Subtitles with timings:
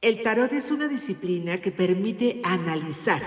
[0.00, 3.20] El tarot es una disciplina que permite analizar,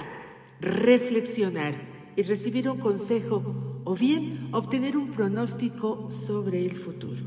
[0.62, 1.76] reflexionar
[2.16, 7.26] y recibir un consejo o bien obtener un pronóstico sobre el futuro.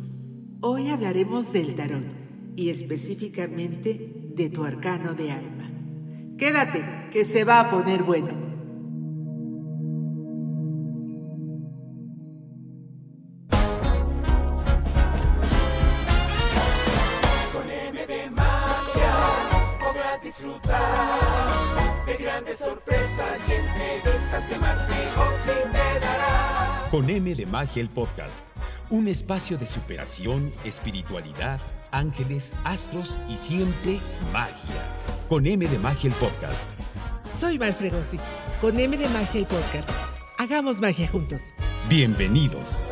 [0.63, 2.07] Hoy hablaremos del tarot
[2.57, 5.71] y específicamente de tu arcano de alma.
[6.39, 6.83] Quédate,
[7.13, 8.54] que se va a poner bueno.
[26.95, 28.45] Con M de Magia el podcast,
[28.89, 31.59] un espacio de superación, espiritualidad,
[31.91, 33.99] ángeles, astros y siempre
[34.33, 34.55] magia.
[35.29, 36.69] Con M de Magia el podcast.
[37.29, 38.21] Soy Val Fregosi.
[38.61, 39.91] Con M de Magia el podcast.
[40.39, 41.53] Hagamos magia juntos.
[41.89, 42.85] Bienvenidos.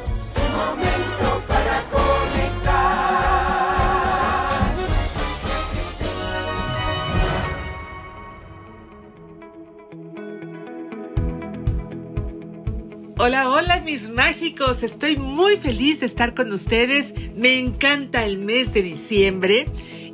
[13.24, 17.15] Hola, hola mis mágicos, estoy muy feliz de estar con ustedes.
[17.37, 19.66] Me encanta el mes de diciembre.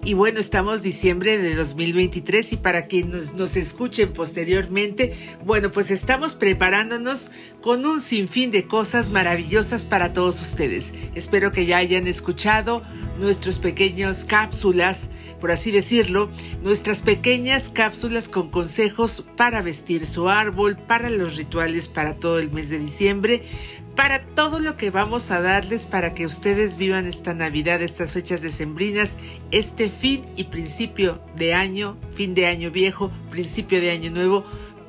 [0.09, 5.12] Y bueno, estamos diciembre de 2023 y para quienes nos, escuchen posteriormente,
[5.45, 10.95] bueno, pues estamos preparándonos con un sinfín de cosas maravillosas para todos ustedes.
[11.15, 12.83] Espero que ya hayan escuchado
[13.19, 15.11] nuestros pequeños cápsulas,
[15.42, 16.31] por así decirlo,
[16.62, 22.50] nuestras pequeñas cápsulas con consejos para vestir su árbol, para los rituales para todo el
[22.50, 23.43] mes de diciembre,
[23.99, 28.43] para todo lo que vamos a darles para que ustedes vivan esta Navidad, estas fechas
[28.43, 29.19] decembrinas,
[29.51, 34.45] este fin y principio de año, fin de año viejo, principio de año nuevo,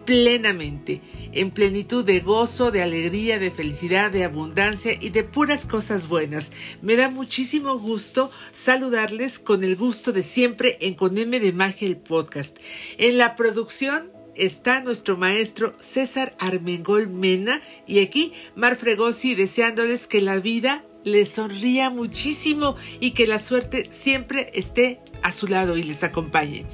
[0.05, 1.01] plenamente,
[1.31, 6.51] en plenitud de gozo, de alegría, de felicidad, de abundancia y de puras cosas buenas.
[6.83, 11.87] Me da muchísimo gusto saludarles con el gusto de siempre en Con M de Magia
[11.87, 12.59] el podcast.
[12.99, 20.21] En la producción está nuestro maestro César Armengol Mena y aquí Mar Fregosi deseándoles que
[20.21, 25.83] la vida les sonría muchísimo y que la suerte siempre esté a su lado y
[25.83, 26.65] les acompañe.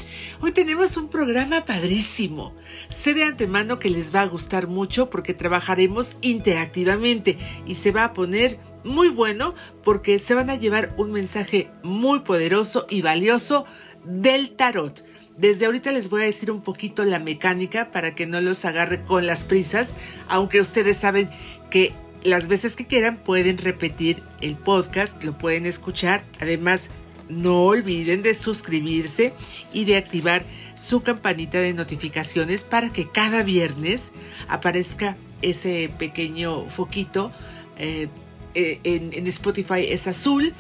[0.42, 2.56] Hoy tenemos un programa padrísimo.
[2.90, 8.04] Sé de antemano que les va a gustar mucho porque trabajaremos interactivamente y se va
[8.04, 13.66] a poner muy bueno porque se van a llevar un mensaje muy poderoso y valioso
[14.06, 15.04] del tarot.
[15.38, 19.04] Desde ahorita les voy a decir un poquito la mecánica para que no los agarre
[19.04, 19.94] con las prisas,
[20.30, 21.30] aunque ustedes saben
[21.70, 21.92] que
[22.24, 26.24] las veces que quieran pueden repetir el podcast, lo pueden escuchar.
[26.40, 26.90] Además,
[27.28, 29.34] no olviden de suscribirse
[29.74, 34.14] y de activar su campanita de notificaciones para que cada viernes
[34.48, 37.32] aparezca ese pequeño foquito.
[37.78, 38.08] Eh,
[38.54, 40.54] eh, en Spotify es azul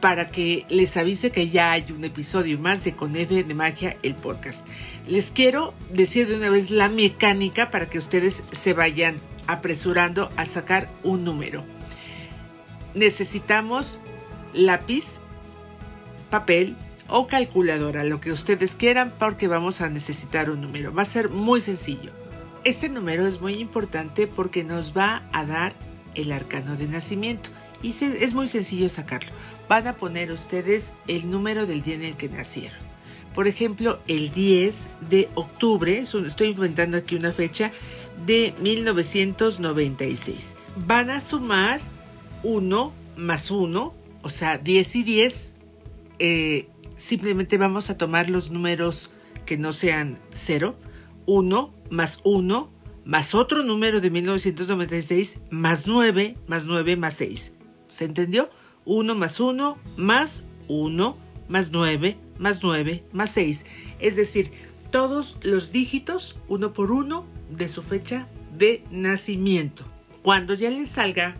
[0.00, 4.14] para que les avise que ya hay un episodio más de Con de Magia, el
[4.14, 4.64] podcast.
[5.06, 10.46] Les quiero decir de una vez la mecánica para que ustedes se vayan apresurando a
[10.46, 11.64] sacar un número.
[12.94, 14.00] Necesitamos
[14.52, 15.18] lápiz,
[16.30, 16.76] papel
[17.08, 20.92] o calculadora, lo que ustedes quieran, porque vamos a necesitar un número.
[20.92, 22.10] Va a ser muy sencillo.
[22.64, 25.74] Este número es muy importante porque nos va a dar
[26.14, 27.50] el arcano de nacimiento
[27.82, 29.30] y es muy sencillo sacarlo
[29.68, 32.78] van a poner ustedes el número del día en el que nacieron.
[33.34, 37.70] Por ejemplo, el 10 de octubre, estoy inventando aquí una fecha,
[38.24, 40.56] de 1996.
[40.86, 41.82] Van a sumar
[42.42, 45.52] 1 más 1, o sea, 10 y 10.
[46.18, 49.10] Eh, simplemente vamos a tomar los números
[49.44, 50.76] que no sean 0.
[51.26, 52.70] 1 más 1
[53.04, 57.52] más otro número de 1996 más 9 más 9 más 6.
[57.86, 58.50] ¿Se entendió?
[58.86, 61.16] 1 más 1 más 1
[61.48, 63.66] más 9 más 9 más 6.
[63.98, 64.52] Es decir,
[64.90, 69.84] todos los dígitos uno por uno de su fecha de nacimiento.
[70.22, 71.36] Cuando ya les salga,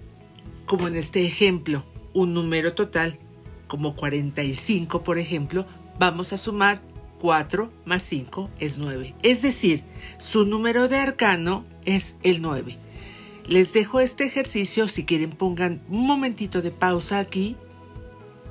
[0.67, 3.19] como en este ejemplo, un número total,
[3.67, 5.67] como 45 por ejemplo,
[5.99, 6.83] vamos a sumar
[7.21, 9.15] 4 más 5 es 9.
[9.22, 9.84] Es decir,
[10.19, 12.78] su número de arcano es el 9.
[13.48, 17.57] Les dejo este ejercicio, si quieren pongan un momentito de pausa aquí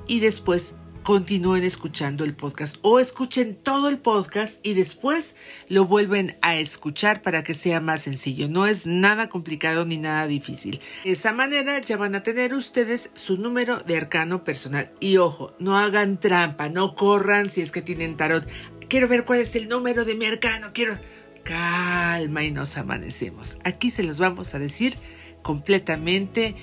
[0.06, 5.36] y después continúen escuchando el podcast o escuchen todo el podcast y después
[5.68, 8.48] lo vuelven a escuchar para que sea más sencillo.
[8.48, 10.80] No es nada complicado ni nada difícil.
[11.04, 14.90] De esa manera ya van a tener ustedes su número de arcano personal.
[14.98, 18.48] Y ojo, no hagan trampa, no corran si es que tienen tarot.
[18.88, 20.98] Quiero ver cuál es el número de mi arcano, quiero
[21.46, 23.56] calma y nos amanecemos.
[23.64, 24.98] Aquí se los vamos a decir
[25.42, 26.54] completamente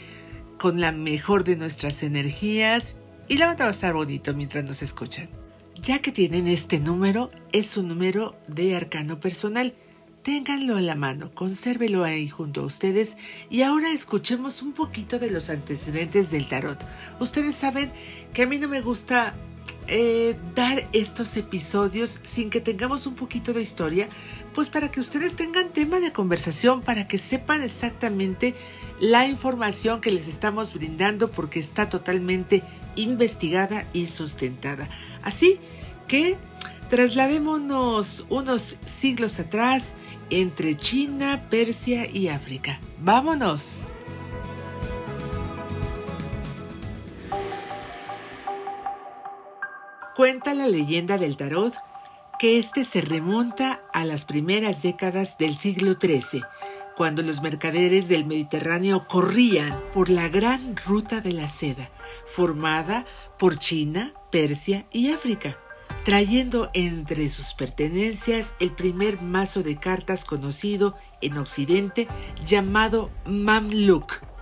[0.59, 2.97] con la mejor de nuestras energías
[3.27, 5.30] y la van a pasar bonito mientras nos escuchan.
[5.81, 9.74] Ya que tienen este número, es un número de arcano personal.
[10.21, 13.18] Ténganlo en la mano, consérvelo ahí junto a ustedes
[13.50, 16.79] y ahora escuchemos un poquito de los antecedentes del tarot.
[17.19, 17.91] Ustedes saben
[18.33, 19.33] que a mí no me gusta
[19.88, 24.07] eh, dar estos episodios sin que tengamos un poquito de historia,
[24.53, 28.55] pues para que ustedes tengan tema de conversación, para que sepan exactamente
[29.00, 32.63] la información que les estamos brindando porque está totalmente
[32.95, 34.88] investigada y sustentada.
[35.23, 35.59] Así
[36.07, 36.38] que
[36.89, 39.95] trasladémonos unos siglos atrás
[40.29, 42.79] entre China, Persia y África.
[43.01, 43.88] ¡Vámonos!
[50.15, 51.73] Cuenta la leyenda del tarot
[52.39, 56.44] que este se remonta a las primeras décadas del siglo XIII,
[56.95, 61.89] cuando los mercaderes del Mediterráneo corrían por la gran ruta de la seda,
[62.27, 63.06] formada
[63.39, 65.57] por China, Persia y África,
[66.06, 72.07] trayendo entre sus pertenencias el primer mazo de cartas conocido en Occidente
[72.45, 74.32] llamado Mamluk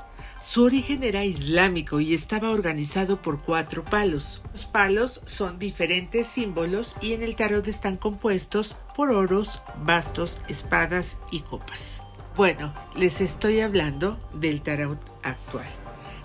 [0.42, 4.42] su origen era islámico y estaba organizado por cuatro palos.
[4.52, 11.20] Los palos son diferentes símbolos y en el tarot están compuestos por oros, bastos, espadas
[11.32, 12.02] y copas.
[12.36, 15.68] Bueno, les estoy hablando del tarot actual.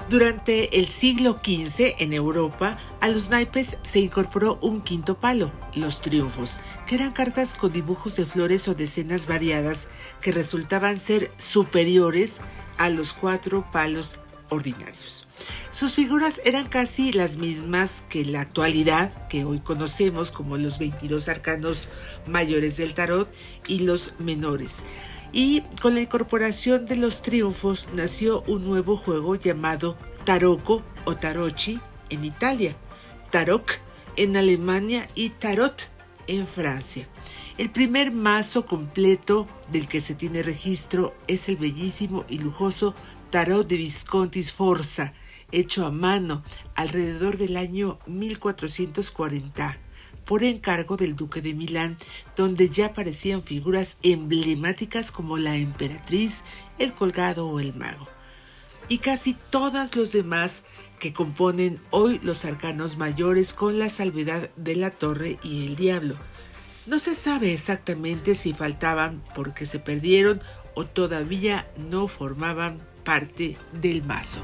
[0.09, 6.01] Durante el siglo XV en Europa, a los naipes se incorporó un quinto palo, los
[6.01, 9.89] triunfos, que eran cartas con dibujos de flores o de escenas variadas
[10.23, 12.41] que resultaban ser superiores
[12.79, 14.19] a los cuatro palos
[14.51, 15.27] ordinarios.
[15.71, 21.29] Sus figuras eran casi las mismas que la actualidad, que hoy conocemos como los 22
[21.29, 21.89] arcanos
[22.27, 23.33] mayores del tarot
[23.67, 24.85] y los menores.
[25.33, 31.81] Y con la incorporación de los triunfos nació un nuevo juego llamado Taroko o Tarochi
[32.09, 32.77] en Italia,
[33.31, 33.73] Tarok
[34.17, 35.91] en Alemania y Tarot
[36.27, 37.07] en Francia.
[37.59, 42.95] El primer mazo completo del que se tiene registro es el bellísimo y lujoso
[43.31, 45.13] Tarot de Visconti Sforza,
[45.53, 46.43] hecho a mano
[46.75, 49.79] alrededor del año 1440
[50.27, 51.97] por encargo del duque de Milán,
[52.37, 56.43] donde ya aparecían figuras emblemáticas como la emperatriz,
[56.79, 58.09] el colgado o el mago.
[58.89, 60.65] Y casi todas los demás
[60.99, 66.17] que componen hoy los arcanos mayores con la salvedad de la torre y el diablo,
[66.87, 70.41] no se sabe exactamente si faltaban porque se perdieron
[70.75, 74.41] o todavía no formaban parte del mazo.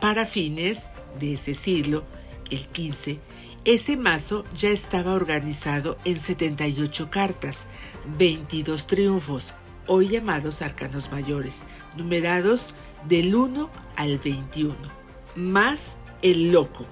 [0.00, 2.04] Para fines de ese siglo,
[2.50, 3.18] el 15,
[3.64, 7.66] ese mazo ya estaba organizado en 78 cartas,
[8.16, 9.54] 22 triunfos,
[9.86, 11.66] hoy llamados arcanos mayores,
[11.96, 12.74] numerados
[13.08, 14.76] del 1 al 21,
[15.34, 16.86] más el loco,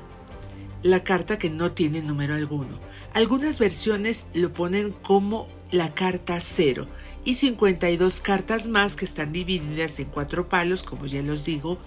[0.82, 2.86] la carta que no tiene número alguno
[3.16, 6.86] algunas versiones lo ponen como la carta cero
[7.24, 11.78] y 52 cartas más que están divididas en cuatro palos, como ya los digo,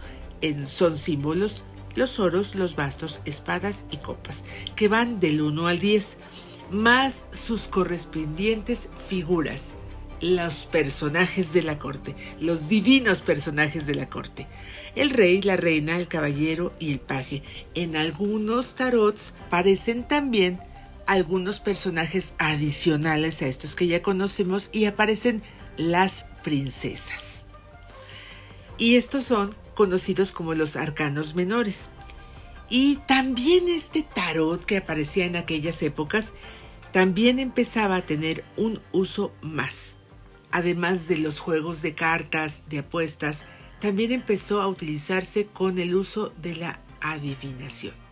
[0.42, 1.62] en, son símbolos,
[1.94, 4.44] los oros, los bastos, espadas y copas,
[4.76, 6.18] que van del 1 al 10,
[6.72, 9.76] más sus correspondientes figuras,
[10.22, 14.48] los personajes de la corte, los divinos personajes de la corte.
[14.96, 17.44] El rey, la reina, el caballero y el paje.
[17.76, 20.60] En algunos tarots parecen también
[21.10, 25.42] algunos personajes adicionales a estos que ya conocemos y aparecen
[25.76, 27.48] las princesas.
[28.78, 31.90] Y estos son conocidos como los arcanos menores.
[32.70, 36.36] Y también este tarot que aparecía en aquellas épocas
[36.92, 39.98] también empezaba a tener un uso más.
[40.52, 43.48] Además de los juegos de cartas, de apuestas,
[43.80, 48.09] también empezó a utilizarse con el uso de la adivinación.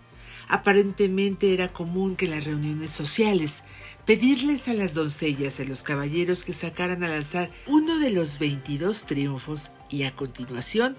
[0.48, 3.63] Aparentemente era común que las reuniones sociales
[4.06, 8.39] pedirles a las doncellas y a los caballeros que sacaran al azar uno de los
[8.39, 10.96] 22 triunfos y a continuación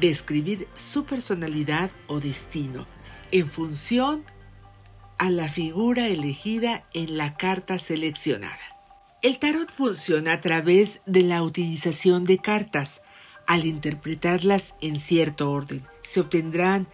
[0.00, 2.86] describir su personalidad o destino
[3.30, 4.24] en función
[5.18, 8.58] a la figura elegida en la carta seleccionada.
[9.22, 13.02] El tarot funciona a través de la utilización de cartas.
[13.46, 16.88] Al interpretarlas en cierto orden, se obtendrán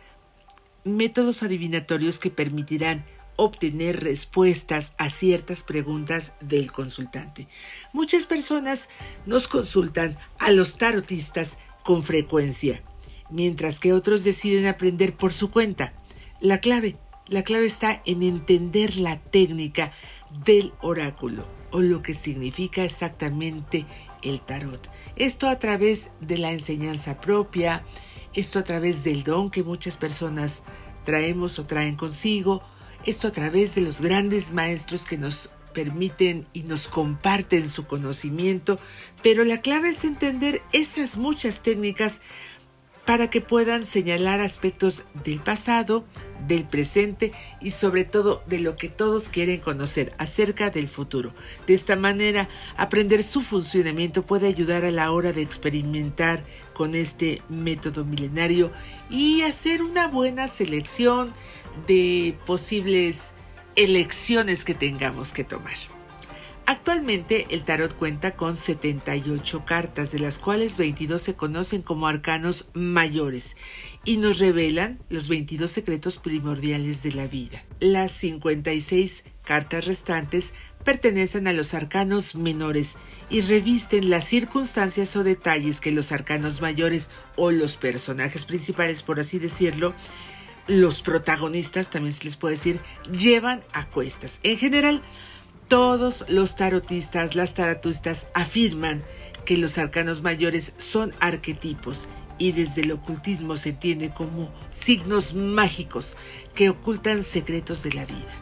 [0.86, 3.04] métodos adivinatorios que permitirán
[3.36, 7.48] obtener respuestas a ciertas preguntas del consultante.
[7.92, 8.88] Muchas personas
[9.26, 12.82] nos consultan a los tarotistas con frecuencia,
[13.30, 15.92] mientras que otros deciden aprender por su cuenta.
[16.40, 19.92] La clave, la clave está en entender la técnica
[20.44, 23.86] del oráculo o lo que significa exactamente
[24.22, 24.90] el tarot.
[25.16, 27.84] Esto a través de la enseñanza propia,
[28.36, 30.62] esto a través del don que muchas personas
[31.04, 32.62] traemos o traen consigo,
[33.04, 38.80] Esto a través de los grandes maestros que nos permiten y nos comparten su conocimiento,
[39.22, 42.20] pero la clave es entender esas muchas técnicas
[43.06, 46.04] para que puedan señalar aspectos del pasado,
[46.46, 51.32] del presente y sobre todo de lo que todos quieren conocer acerca del futuro.
[51.66, 56.44] De esta manera, aprender su funcionamiento puede ayudar a la hora de experimentar
[56.74, 58.72] con este método milenario
[59.08, 61.32] y hacer una buena selección
[61.86, 63.34] de posibles
[63.76, 65.95] elecciones que tengamos que tomar.
[66.68, 72.68] Actualmente el tarot cuenta con 78 cartas, de las cuales 22 se conocen como arcanos
[72.74, 73.56] mayores
[74.04, 77.62] y nos revelan los 22 secretos primordiales de la vida.
[77.78, 80.54] Las 56 cartas restantes
[80.84, 82.96] pertenecen a los arcanos menores
[83.30, 89.20] y revisten las circunstancias o detalles que los arcanos mayores o los personajes principales, por
[89.20, 89.94] así decirlo,
[90.66, 92.80] los protagonistas, también se les puede decir,
[93.12, 94.40] llevan a cuestas.
[94.42, 95.00] En general,
[95.68, 99.02] todos los tarotistas, las tarotistas afirman
[99.44, 102.06] que los arcanos mayores son arquetipos
[102.38, 106.16] y desde el ocultismo se entiende como signos mágicos
[106.54, 108.34] que ocultan secretos de la vida.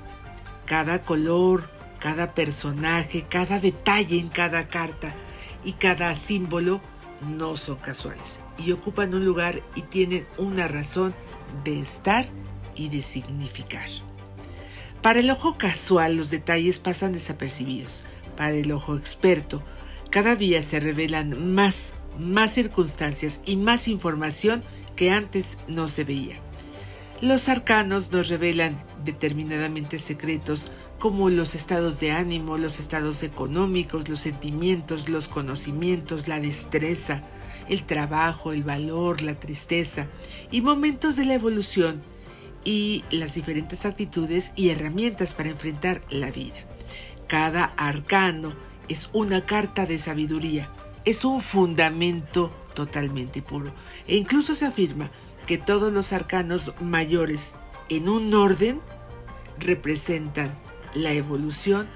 [0.66, 5.14] Cada color, cada personaje, cada detalle en cada carta
[5.64, 6.80] y cada símbolo
[7.22, 11.14] no son casuales y ocupan un lugar y tienen una razón
[11.64, 12.26] de estar
[12.74, 13.88] y de significar.
[15.04, 18.04] Para el ojo casual los detalles pasan desapercibidos.
[18.38, 19.62] Para el ojo experto,
[20.08, 24.62] cada día se revelan más, más circunstancias y más información
[24.96, 26.38] que antes no se veía.
[27.20, 34.20] Los arcanos nos revelan determinadamente secretos como los estados de ánimo, los estados económicos, los
[34.20, 37.22] sentimientos, los conocimientos, la destreza,
[37.68, 40.06] el trabajo, el valor, la tristeza
[40.50, 42.13] y momentos de la evolución
[42.64, 46.56] y las diferentes actitudes y herramientas para enfrentar la vida.
[47.28, 48.54] Cada arcano
[48.88, 50.70] es una carta de sabiduría,
[51.04, 53.72] es un fundamento totalmente puro.
[54.06, 55.10] E incluso se afirma
[55.46, 57.54] que todos los arcanos mayores
[57.88, 58.80] en un orden
[59.58, 60.54] representan
[60.94, 61.88] la evolución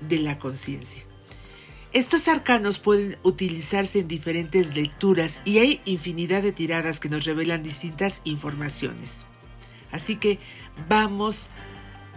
[0.00, 1.04] de la conciencia.
[1.92, 7.64] Estos arcanos pueden utilizarse en diferentes lecturas y hay infinidad de tiradas que nos revelan
[7.64, 9.24] distintas informaciones.
[9.92, 10.38] Así que
[10.88, 11.48] vamos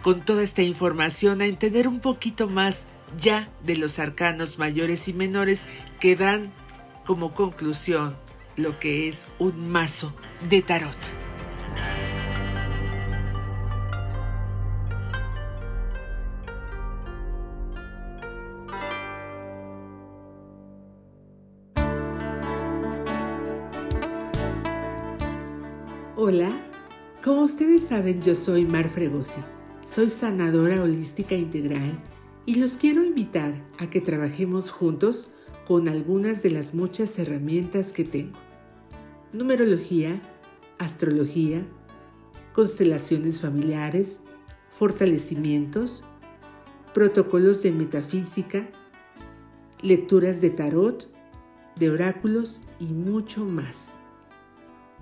[0.02, 2.86] con toda esta información a entender un poquito más
[3.18, 5.66] ya de los arcanos mayores y menores
[6.00, 6.52] que dan
[7.06, 8.16] como conclusión
[8.56, 10.14] lo que es un mazo
[10.48, 10.98] de tarot.
[26.16, 26.73] Hola
[27.24, 29.40] como ustedes saben, yo soy Mar Fregosi.
[29.84, 31.96] Soy sanadora holística integral
[32.44, 35.30] y los quiero invitar a que trabajemos juntos
[35.66, 38.38] con algunas de las muchas herramientas que tengo.
[39.32, 40.20] Numerología,
[40.78, 41.66] astrología,
[42.52, 44.20] constelaciones familiares,
[44.70, 46.04] fortalecimientos,
[46.92, 48.68] protocolos de metafísica,
[49.80, 51.10] lecturas de tarot,
[51.76, 53.94] de oráculos y mucho más.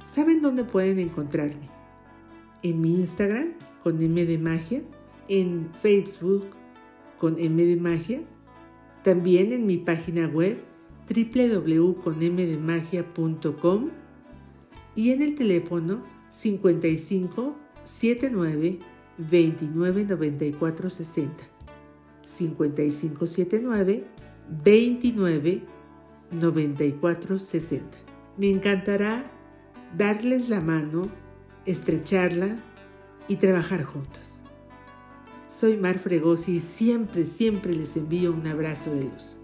[0.05, 1.72] ¿Saben dónde pueden encontrarme?
[2.63, 4.81] En mi Instagram con M de Magia,
[5.29, 6.45] en Facebook
[7.19, 8.23] con M de Magia,
[9.03, 10.59] también en mi página web
[11.09, 13.91] www.conmdemagia.com
[14.95, 18.79] y en el teléfono 55 79
[19.19, 21.45] 29 94 60
[22.23, 24.05] 55 79
[24.65, 25.63] 29
[26.31, 27.99] 94 60
[28.39, 29.31] me encantará
[29.97, 31.09] darles la mano
[31.67, 32.57] estrecharla
[33.29, 34.43] y trabajar juntos.
[35.47, 39.39] Soy Mar Fregosi y siempre, siempre les envío un abrazo de luz.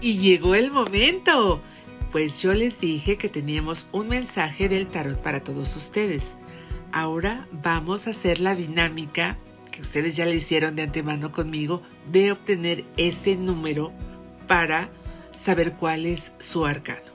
[0.00, 1.60] Y llegó el momento.
[2.12, 6.36] Pues yo les dije que teníamos un mensaje del tarot para todos ustedes.
[6.92, 9.38] Ahora vamos a hacer la dinámica
[9.80, 13.92] ustedes ya le hicieron de antemano conmigo, de obtener ese número
[14.46, 14.90] para
[15.34, 17.06] saber cuál es su arcano.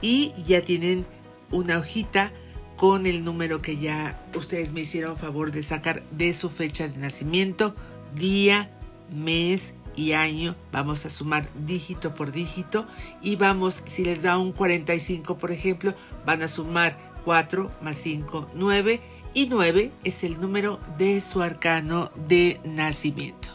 [0.00, 1.06] Y ya tienen
[1.50, 2.32] una hojita
[2.76, 6.98] con el número que ya ustedes me hicieron favor de sacar de su fecha de
[6.98, 7.74] nacimiento,
[8.14, 8.70] día,
[9.10, 10.54] mes y año.
[10.72, 12.86] Vamos a sumar dígito por dígito
[13.22, 15.94] y vamos, si les da un 45 por ejemplo,
[16.26, 19.00] van a sumar 4 más 5, 9
[19.36, 23.48] y 9 es el número de su arcano de nacimiento.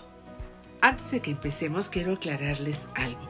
[0.80, 3.28] Antes de que empecemos, quiero aclararles algo.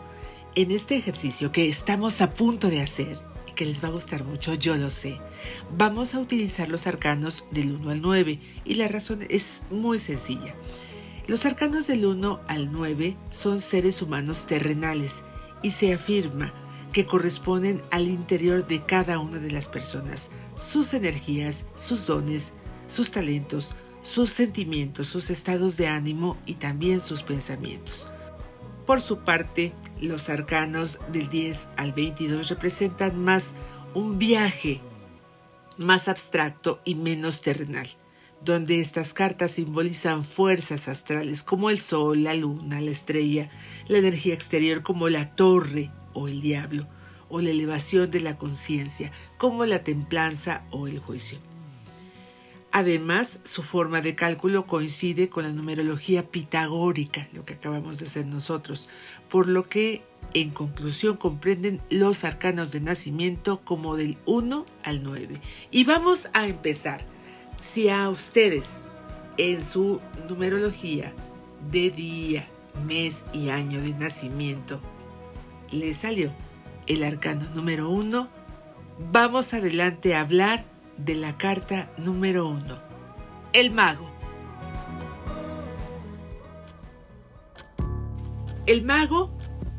[0.56, 3.18] En este ejercicio que estamos a punto de hacer,
[3.48, 5.18] y que les va a gustar mucho, yo lo sé,
[5.78, 10.54] vamos a utilizar los arcanos del 1 al 9, y la razón es muy sencilla.
[11.28, 15.24] Los arcanos del 1 al 9 son seres humanos terrenales
[15.62, 16.54] y se afirma
[16.92, 20.32] que corresponden al interior de cada una de las personas,
[20.62, 22.54] sus energías, sus dones,
[22.88, 28.10] sus talentos, sus sentimientos, sus estados de ánimo y también sus pensamientos.
[28.86, 33.54] Por su parte, los arcanos del 10 al 22 representan más
[33.94, 34.82] un viaje
[35.78, 37.88] más abstracto y menos terrenal,
[38.44, 43.50] donde estas cartas simbolizan fuerzas astrales como el sol, la luna, la estrella,
[43.88, 46.88] la energía exterior como la torre o el diablo,
[47.32, 51.40] o la elevación de la conciencia como la templanza o el juicio.
[52.74, 58.26] Además, su forma de cálculo coincide con la numerología pitagórica, lo que acabamos de hacer
[58.26, 58.88] nosotros,
[59.30, 65.42] por lo que en conclusión comprenden los arcanos de nacimiento como del 1 al 9.
[65.72, 67.06] Y vamos a empezar.
[67.60, 68.84] Si a ustedes
[69.38, 71.14] en su numerología
[71.72, 72.48] de día,
[72.88, 74.80] mes y año de nacimiento
[75.72, 76.32] les salió
[76.94, 78.28] el arcano número 1,
[79.14, 80.66] vamos adelante a hablar
[80.98, 82.80] de la carta número uno,
[83.54, 84.10] el mago.
[88.68, 89.32] El mago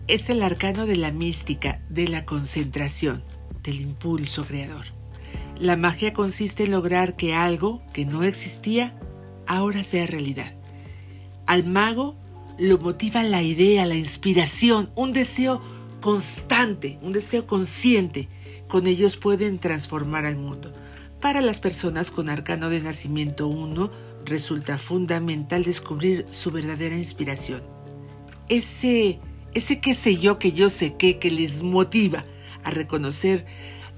[0.08, 3.22] es el arcano de la mística, de la concentración,
[3.62, 4.86] del impulso creador.
[5.58, 8.98] La magia consiste en lograr que algo que no existía
[9.46, 10.52] ahora sea realidad.
[11.46, 12.16] Al mago
[12.58, 15.60] lo motiva la idea, la inspiración, un deseo
[16.02, 18.28] constante, un deseo consciente.
[18.68, 20.70] Con ellos pueden transformar al mundo.
[21.22, 23.90] Para las personas con arcano de nacimiento 1
[24.26, 27.62] resulta fundamental descubrir su verdadera inspiración.
[28.50, 29.20] Ese,
[29.54, 32.26] ese qué sé yo que yo sé qué que les motiva
[32.64, 33.46] a reconocer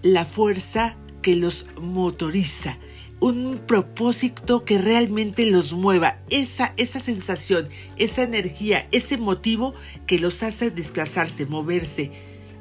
[0.03, 2.79] la fuerza que los motoriza,
[3.25, 9.73] un propósito que realmente los mueva, esa, esa sensación, esa energía, ese motivo
[10.07, 12.13] que los hace desplazarse, moverse,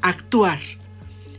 [0.01, 0.59] actuar.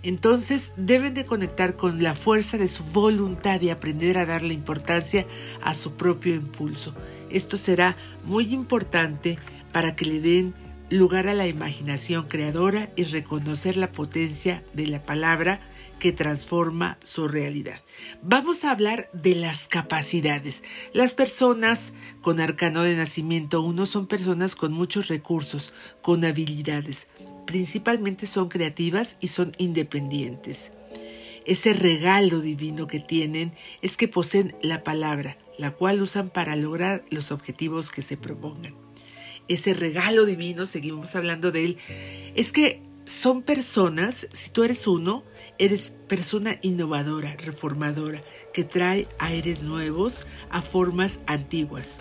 [0.03, 5.27] Entonces deben de conectar con la fuerza de su voluntad y aprender a darle importancia
[5.63, 6.95] a su propio impulso.
[7.31, 9.39] Esto será muy importante
[9.73, 10.55] para que le den
[10.91, 15.63] lugar a la imaginación creadora y reconocer la potencia de la palabra
[16.05, 17.81] que transforma su realidad.
[18.21, 20.63] Vamos a hablar de las capacidades.
[20.93, 27.09] Las personas con arcano de nacimiento 1 son personas con muchos recursos, con habilidades,
[27.47, 30.73] principalmente son creativas y son independientes.
[31.47, 37.03] Ese regalo divino que tienen es que poseen la palabra, la cual usan para lograr
[37.09, 38.75] los objetivos que se propongan.
[39.49, 41.79] Ese regalo divino, seguimos hablando de él,
[42.35, 45.25] es que son personas, si tú eres uno,
[45.59, 52.01] eres persona innovadora, reformadora, que trae aires nuevos a formas antiguas.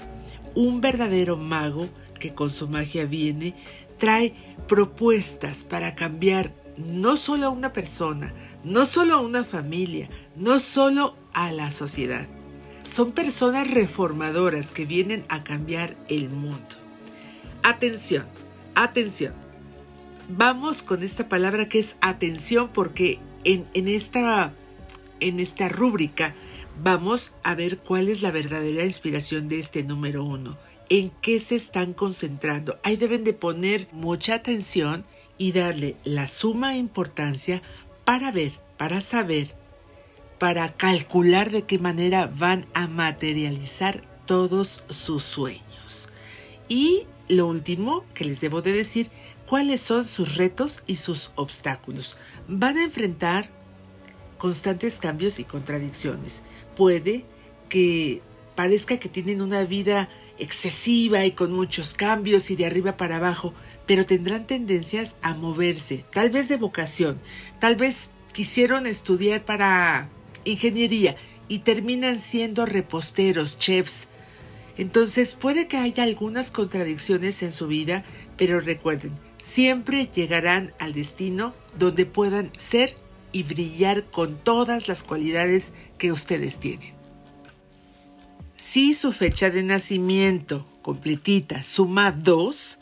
[0.55, 1.87] Un verdadero mago
[2.19, 3.55] que con su magia viene
[3.97, 4.33] trae
[4.67, 11.17] propuestas para cambiar no solo a una persona, no solo a una familia, no solo
[11.33, 12.27] a la sociedad.
[12.83, 16.75] Son personas reformadoras que vienen a cambiar el mundo.
[17.63, 18.25] Atención,
[18.75, 19.42] atención.
[20.29, 24.53] Vamos con esta palabra que es atención porque en, esta,
[25.19, 26.33] en esta rúbrica
[26.81, 30.57] vamos a ver cuál es la verdadera inspiración de este número uno
[30.89, 32.79] en qué se están concentrando.
[32.83, 35.05] Ahí deben de poner mucha atención
[35.37, 37.61] y darle la suma importancia
[38.05, 39.55] para ver, para saber,
[40.39, 46.09] para calcular de qué manera van a materializar todos sus sueños.
[46.69, 49.09] Y lo último que les debo de decir,
[49.53, 52.17] cuáles son sus retos y sus obstáculos.
[52.47, 53.51] Van a enfrentar
[54.39, 56.41] constantes cambios y contradicciones.
[56.75, 57.23] Puede
[57.69, 58.23] que
[58.55, 63.53] parezca que tienen una vida excesiva y con muchos cambios y de arriba para abajo,
[63.85, 67.19] pero tendrán tendencias a moverse, tal vez de vocación,
[67.59, 70.09] tal vez quisieron estudiar para
[70.45, 71.15] ingeniería
[71.47, 74.07] y terminan siendo reposteros, chefs.
[74.77, 78.03] Entonces puede que haya algunas contradicciones en su vida,
[78.35, 79.11] pero recuerden,
[79.43, 82.95] siempre llegarán al destino donde puedan ser
[83.33, 86.93] y brillar con todas las cualidades que ustedes tienen.
[88.55, 92.79] Si su fecha de nacimiento completita suma 2,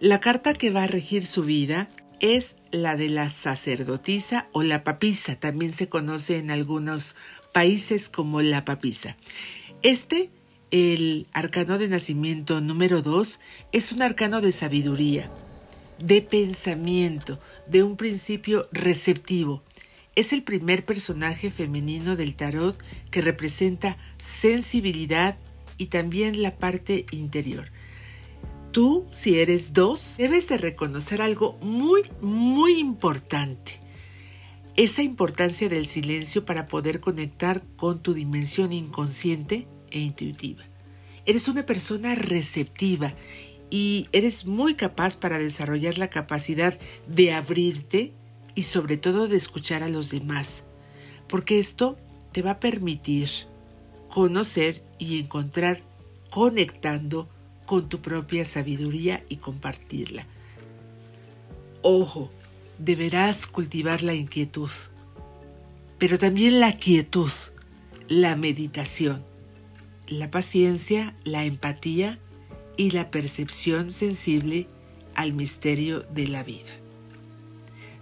[0.00, 1.88] la carta que va a regir su vida
[2.18, 7.14] es la de la sacerdotisa o la papisa, también se conoce en algunos
[7.52, 9.16] países como la papisa.
[9.82, 10.30] Este
[10.72, 13.40] el arcano de nacimiento número 2
[13.72, 15.30] es un arcano de sabiduría,
[16.02, 19.62] de pensamiento, de un principio receptivo.
[20.14, 22.76] Es el primer personaje femenino del tarot
[23.10, 25.38] que representa sensibilidad
[25.78, 27.70] y también la parte interior.
[28.72, 33.80] Tú, si eres dos, debes de reconocer algo muy, muy importante.
[34.76, 40.64] Esa importancia del silencio para poder conectar con tu dimensión inconsciente e intuitiva.
[41.26, 43.14] Eres una persona receptiva
[43.72, 48.12] y eres muy capaz para desarrollar la capacidad de abrirte
[48.54, 50.64] y sobre todo de escuchar a los demás,
[51.26, 51.96] porque esto
[52.32, 53.30] te va a permitir
[54.10, 55.80] conocer y encontrar
[56.28, 57.30] conectando
[57.64, 60.26] con tu propia sabiduría y compartirla.
[61.80, 62.30] Ojo,
[62.76, 64.70] deberás cultivar la inquietud,
[65.96, 67.32] pero también la quietud,
[68.06, 69.24] la meditación,
[70.08, 72.18] la paciencia, la empatía
[72.76, 74.66] y la percepción sensible
[75.14, 76.70] al misterio de la vida.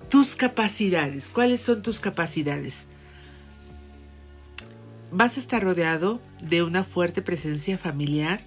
[0.08, 2.86] Tus capacidades, ¿cuáles son tus capacidades?
[5.12, 8.44] Vas a estar rodeado de una fuerte presencia familiar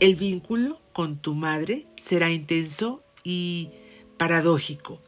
[0.00, 3.70] el vínculo con tu madre será intenso y
[4.16, 5.00] paradójico.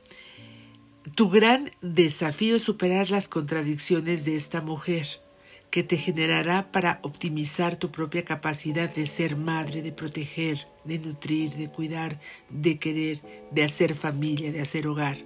[1.14, 5.20] Tu gran desafío es superar las contradicciones de esta mujer,
[5.76, 11.52] que te generará para optimizar tu propia capacidad de ser madre, de proteger, de nutrir,
[11.52, 15.18] de cuidar, de querer, de hacer familia, de hacer hogar.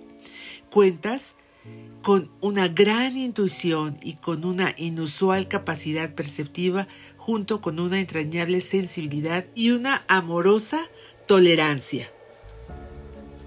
[0.69, 1.37] Cuentas
[2.03, 9.47] con una gran intuición y con una inusual capacidad perceptiva junto con una entrañable sensibilidad
[9.55, 10.89] y una amorosa
[11.29, 12.11] tolerancia.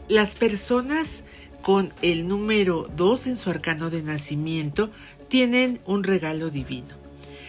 [0.07, 1.25] Las personas
[1.63, 4.89] con el número 2 en su arcano de nacimiento
[5.33, 6.93] tienen un regalo divino.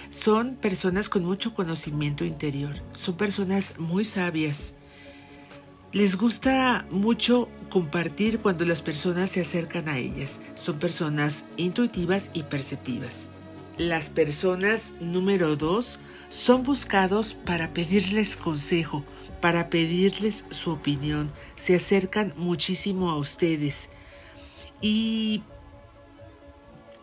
[0.08, 4.72] Son personas con mucho conocimiento interior, son personas muy sabias.
[5.92, 10.40] Les gusta mucho compartir cuando las personas se acercan a ellas.
[10.54, 13.28] Son personas intuitivas y perceptivas.
[13.76, 15.98] Las personas número 2
[16.30, 19.04] son buscados para pedirles consejo,
[19.42, 21.30] para pedirles su opinión.
[21.54, 23.90] Se acercan muchísimo a ustedes
[24.80, 25.42] y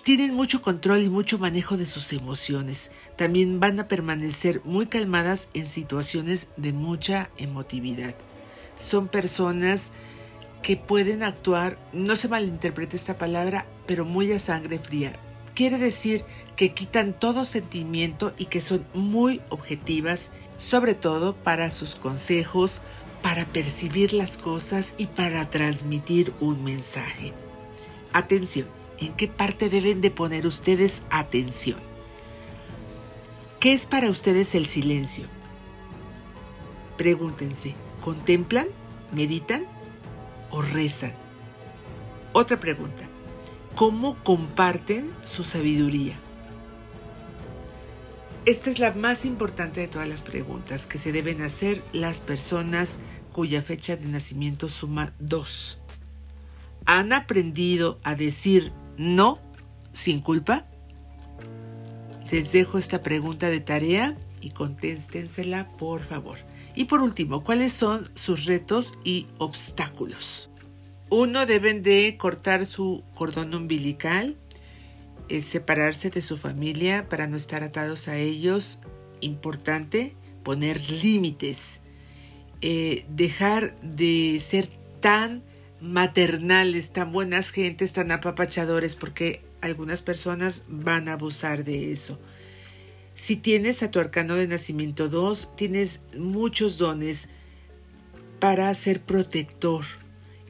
[0.03, 2.91] tienen mucho control y mucho manejo de sus emociones.
[3.15, 8.15] También van a permanecer muy calmadas en situaciones de mucha emotividad.
[8.75, 9.91] Son personas
[10.63, 15.13] que pueden actuar, no se malinterprete esta palabra, pero muy a sangre fría.
[15.53, 16.23] Quiere decir
[16.55, 22.81] que quitan todo sentimiento y que son muy objetivas, sobre todo para sus consejos,
[23.21, 27.33] para percibir las cosas y para transmitir un mensaje.
[28.13, 28.67] Atención,
[29.01, 31.79] ¿en qué parte deben de poner ustedes atención?
[33.59, 35.25] ¿Qué es para ustedes el silencio?
[36.97, 38.67] Pregúntense, ¿contemplan?
[39.11, 39.65] ¿Meditan?
[40.51, 41.13] ¿O rezan?
[42.33, 43.03] Otra pregunta,
[43.75, 46.17] ¿cómo comparten su sabiduría?
[48.45, 52.97] Esta es la más importante de todas las preguntas que se deben hacer las personas
[53.31, 55.77] cuya fecha de nacimiento suma 2.
[56.85, 59.39] ¿Han aprendido a decir no
[59.91, 60.65] sin culpa?
[62.31, 66.37] Les dejo esta pregunta de tarea y contéstensela por favor.
[66.75, 70.49] Y por último, ¿cuáles son sus retos y obstáculos?
[71.09, 74.37] Uno, deben de cortar su cordón umbilical
[75.39, 78.79] separarse de su familia para no estar atados a ellos.
[79.21, 81.79] Importante poner límites.
[82.59, 84.67] Eh, dejar de ser
[84.99, 85.43] tan
[85.81, 92.19] maternales, tan buenas gentes, tan apapachadores, porque algunas personas van a abusar de eso.
[93.15, 97.29] Si tienes a tu arcano de nacimiento 2, tienes muchos dones
[98.39, 99.85] para ser protector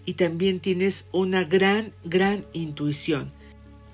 [0.06, 3.32] y también tienes una gran, gran intuición.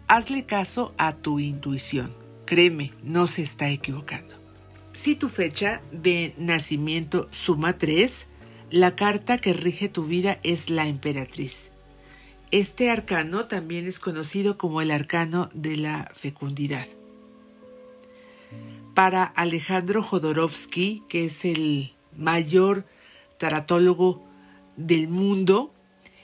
[0.08, 2.13] Hazle caso a tu intuición.
[2.45, 4.36] Créeme, no se está equivocando.
[4.93, 8.28] Si tu fecha de nacimiento suma 3,
[8.69, 11.71] la carta que rige tu vida es la emperatriz.
[12.51, 16.88] Este arcano también es conocido como el arcano de la fecundidad.
[18.93, 22.86] Para Alejandro Jodorowsky, que es el mayor
[23.38, 24.25] taratólogo
[24.75, 25.73] del mundo,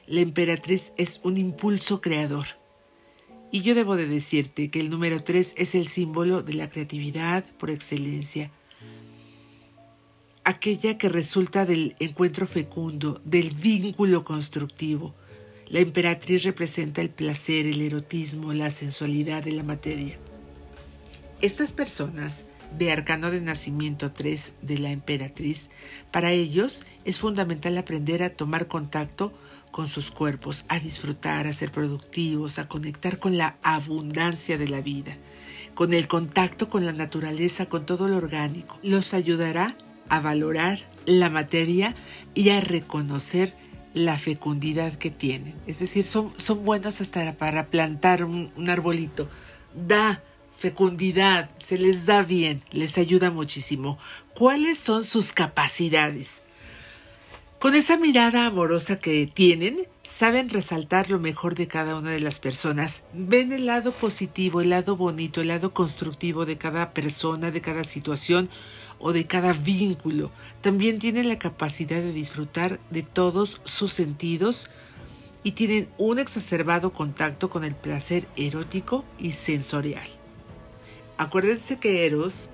[0.08, 2.46] la emperatriz es un impulso creador
[3.54, 7.46] y yo debo de decirte que el número 3 es el símbolo de la creatividad
[7.60, 8.50] por excelencia,
[10.44, 15.14] aquella que resulta del encuentro fecundo, del vínculo constructivo.
[15.68, 20.18] La emperatriz representa el placer, el erotismo, la sensualidad de la materia.
[21.42, 22.46] Estas personas
[22.78, 25.70] de Arcano de Nacimiento 3 de la Emperatriz,
[26.12, 29.34] para ellos es fundamental aprender a tomar contacto
[29.72, 34.82] con sus cuerpos, a disfrutar, a ser productivos, a conectar con la abundancia de la
[34.82, 35.18] vida,
[35.74, 38.80] con el contacto con la naturaleza, con todo lo orgánico.
[38.84, 39.76] Los ayudará
[40.16, 41.96] a valorar la materia
[42.34, 43.54] y a reconocer
[43.94, 45.56] la fecundidad que tienen.
[45.68, 49.30] Es decir, son, son buenos hasta para plantar un, un arbolito.
[49.74, 50.24] Da
[50.58, 53.98] fecundidad, se les da bien, les ayuda muchísimo.
[54.34, 56.44] ¿Cuáles son sus capacidades?
[57.60, 62.40] Con esa mirada amorosa que tienen, saben resaltar lo mejor de cada una de las
[62.40, 63.04] personas.
[63.14, 67.84] Ven el lado positivo, el lado bonito, el lado constructivo de cada persona, de cada
[67.84, 68.50] situación
[69.04, 70.32] o de cada vínculo.
[70.62, 74.70] También tienen la capacidad de disfrutar de todos sus sentidos
[75.44, 80.08] y tienen un exacerbado contacto con el placer erótico y sensorial.
[81.18, 82.50] Acuérdense que Eros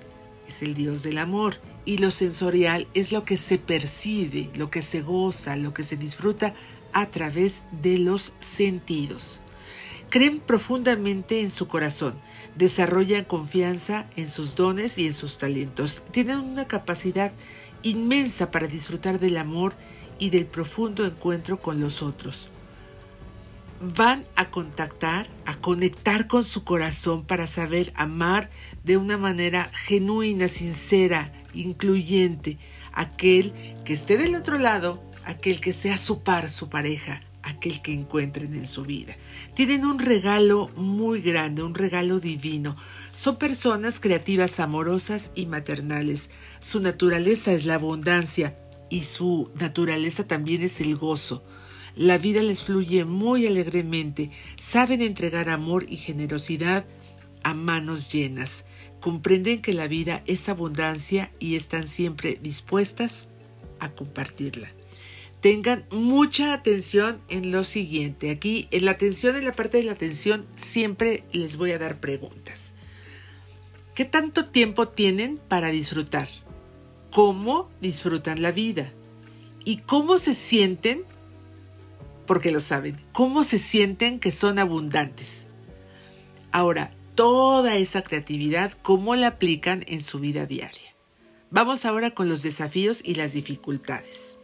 [0.48, 4.82] es el dios del amor y lo sensorial es lo que se percibe, lo que
[4.82, 6.54] se goza, lo que se disfruta
[6.92, 9.40] a través de los sentidos.
[10.10, 12.20] Creen profundamente en su corazón,
[12.56, 16.02] desarrollan confianza en sus dones y en sus talentos.
[16.10, 17.32] Tienen una capacidad
[17.82, 19.74] inmensa para disfrutar del amor
[20.18, 22.50] y del profundo encuentro con los otros
[23.80, 28.50] van a contactar, a conectar con su corazón para saber amar
[28.84, 32.58] de una manera genuina, sincera, incluyente,
[32.92, 37.92] aquel que esté del otro lado, aquel que sea su par, su pareja, aquel que
[37.92, 39.16] encuentren en su vida.
[39.54, 42.76] Tienen un regalo muy grande, un regalo divino.
[43.12, 46.30] Son personas creativas, amorosas y maternales.
[46.60, 48.56] Su naturaleza es la abundancia
[48.88, 51.44] y su naturaleza también es el gozo.
[51.96, 56.84] La vida les fluye muy alegremente, saben entregar amor y generosidad
[57.42, 58.64] a manos llenas,
[59.00, 63.28] comprenden que la vida es abundancia y están siempre dispuestas
[63.80, 64.68] a compartirla.
[65.40, 68.30] Tengan mucha atención en lo siguiente.
[68.30, 72.00] Aquí en la atención, en la parte de la atención, siempre les voy a dar
[72.00, 72.74] preguntas.
[73.94, 76.28] ¿Qué tanto tiempo tienen para disfrutar?
[77.10, 78.92] ¿Cómo disfrutan la vida?
[79.64, 81.04] ¿Y cómo se sienten
[82.30, 85.48] porque lo saben, cómo se sienten que son abundantes.
[86.52, 90.94] Ahora, toda esa creatividad, ¿cómo la aplican en su vida diaria?
[91.50, 94.39] Vamos ahora con los desafíos y las dificultades.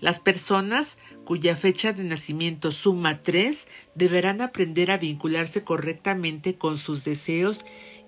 [0.00, 7.04] Las personas cuya fecha de nacimiento suma 3 deberán aprender a vincularse correctamente con sus
[7.04, 7.64] deseos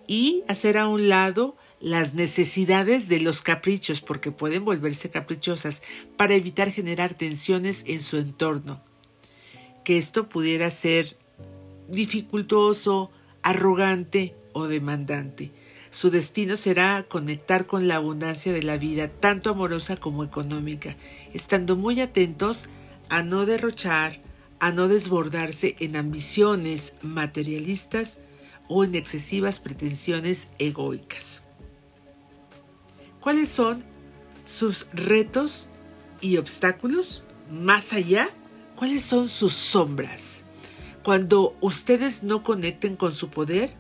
[0.06, 5.82] y hacer a un lado las necesidades de los caprichos, porque pueden volverse caprichosas,
[6.16, 8.82] para evitar generar tensiones en su entorno.
[9.82, 11.16] Que esto pudiera ser
[11.88, 13.10] dificultoso,
[13.42, 15.52] arrogante o demandante.
[15.90, 20.96] Su destino será conectar con la abundancia de la vida, tanto amorosa como económica,
[21.34, 22.68] estando muy atentos
[23.08, 24.20] a no derrochar,
[24.60, 28.20] a no desbordarse en ambiciones materialistas
[28.68, 31.42] o en excesivas pretensiones egoicas.
[33.18, 33.84] ¿Cuáles son
[34.46, 35.68] sus retos
[36.20, 37.24] y obstáculos?
[37.50, 38.30] Más allá,
[38.76, 40.44] ¿cuáles son sus sombras?
[41.02, 43.74] Cuando ustedes no conecten con su poder,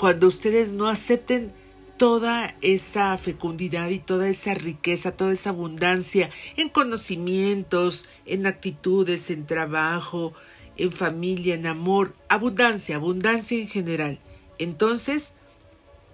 [0.00, 1.52] cuando ustedes no acepten
[1.98, 9.44] toda esa fecundidad y toda esa riqueza, toda esa abundancia en conocimientos, en actitudes, en
[9.44, 10.32] trabajo,
[10.78, 14.20] en familia, en amor, abundancia, abundancia en general.
[14.58, 15.34] Entonces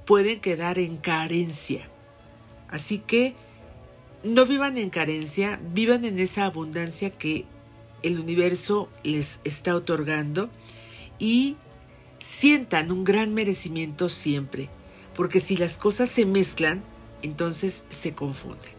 [0.04, 1.88] pueden quedar en carencia.
[2.68, 3.36] Así que
[4.24, 7.44] no vivan en carencia, vivan en esa abundancia que
[8.02, 10.50] el universo les está otorgando
[11.20, 11.54] y
[12.18, 14.68] sientan un gran merecimiento siempre,
[15.14, 16.82] porque si las cosas se mezclan,
[17.22, 18.76] entonces se confunden.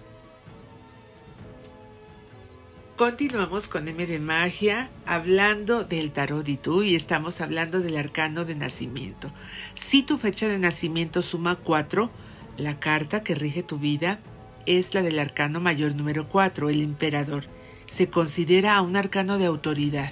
[2.98, 8.44] Continuamos con M de Magia hablando del tarot y tú y estamos hablando del arcano
[8.44, 9.32] de nacimiento.
[9.76, 12.10] Si tu fecha de nacimiento suma 4,
[12.58, 14.20] la carta que rige tu vida
[14.66, 17.46] es la del arcano mayor número 4, el emperador.
[17.86, 20.12] Se considera un arcano de autoridad,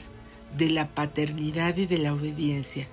[0.55, 2.87] de la paternidad y de la obediencia.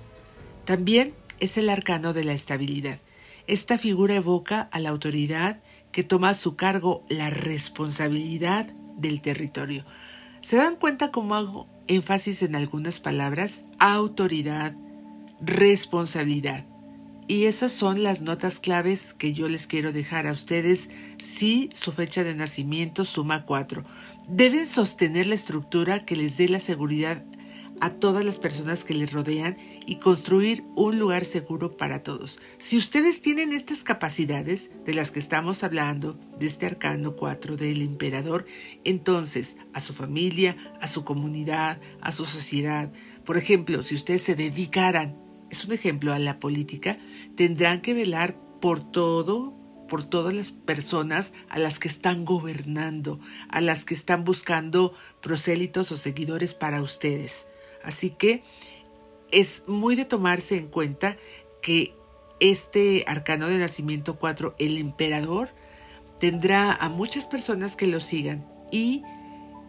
[0.65, 2.99] También es el arcano de la estabilidad.
[3.47, 9.85] Esta figura evoca a la autoridad que toma a su cargo la responsabilidad del territorio.
[10.41, 13.63] ¿Se dan cuenta cómo hago énfasis en algunas palabras?
[13.79, 14.75] Autoridad,
[15.41, 16.65] responsabilidad.
[17.27, 21.91] Y esas son las notas claves que yo les quiero dejar a ustedes si su
[21.91, 23.83] fecha de nacimiento suma 4.
[24.27, 27.23] Deben sostener la estructura que les dé la seguridad
[27.83, 32.39] a todas las personas que les rodean y construir un lugar seguro para todos.
[32.57, 37.81] Si ustedes tienen estas capacidades de las que estamos hablando, de este arcano 4 del
[37.81, 38.45] emperador,
[38.85, 42.89] entonces a su familia, a su comunidad, a su sociedad,
[43.25, 45.17] por ejemplo, si ustedes se dedicaran,
[45.51, 46.99] es un ejemplo, a la política,
[47.35, 49.57] tendrán que velar por todo,
[49.89, 53.19] por todas las personas a las que están gobernando,
[53.49, 57.47] a las que están buscando prosélitos o seguidores para ustedes.
[57.83, 58.43] Así que
[59.31, 61.17] es muy de tomarse en cuenta
[61.61, 61.95] que
[62.39, 65.49] este arcano de nacimiento 4, el emperador,
[66.19, 69.03] tendrá a muchas personas que lo sigan y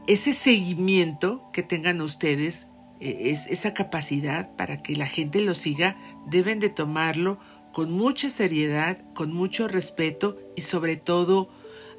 [0.07, 2.69] ese seguimiento que tengan ustedes,
[3.01, 5.97] e, es, esa capacidad para que la gente lo siga,
[6.27, 7.39] deben de tomarlo
[7.73, 11.49] con mucha seriedad, con mucho respeto y sobre todo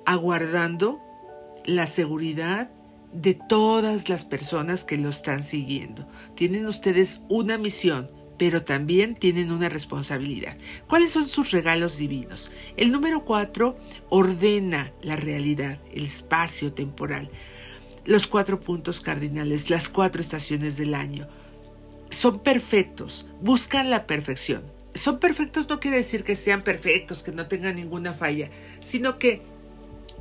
[0.05, 1.01] aguardando
[1.65, 2.71] la seguridad
[3.13, 6.07] de todas las personas que lo están siguiendo.
[6.35, 10.57] Tienen ustedes una misión, pero también tienen una responsabilidad.
[10.87, 12.51] ¿Cuáles son sus regalos divinos?
[12.77, 13.77] El número cuatro
[14.09, 17.29] ordena la realidad, el espacio temporal,
[18.05, 21.27] los cuatro puntos cardinales, las cuatro estaciones del año.
[22.09, 24.63] Son perfectos, buscan la perfección.
[24.93, 29.41] Son perfectos no quiere decir que sean perfectos, que no tengan ninguna falla, sino que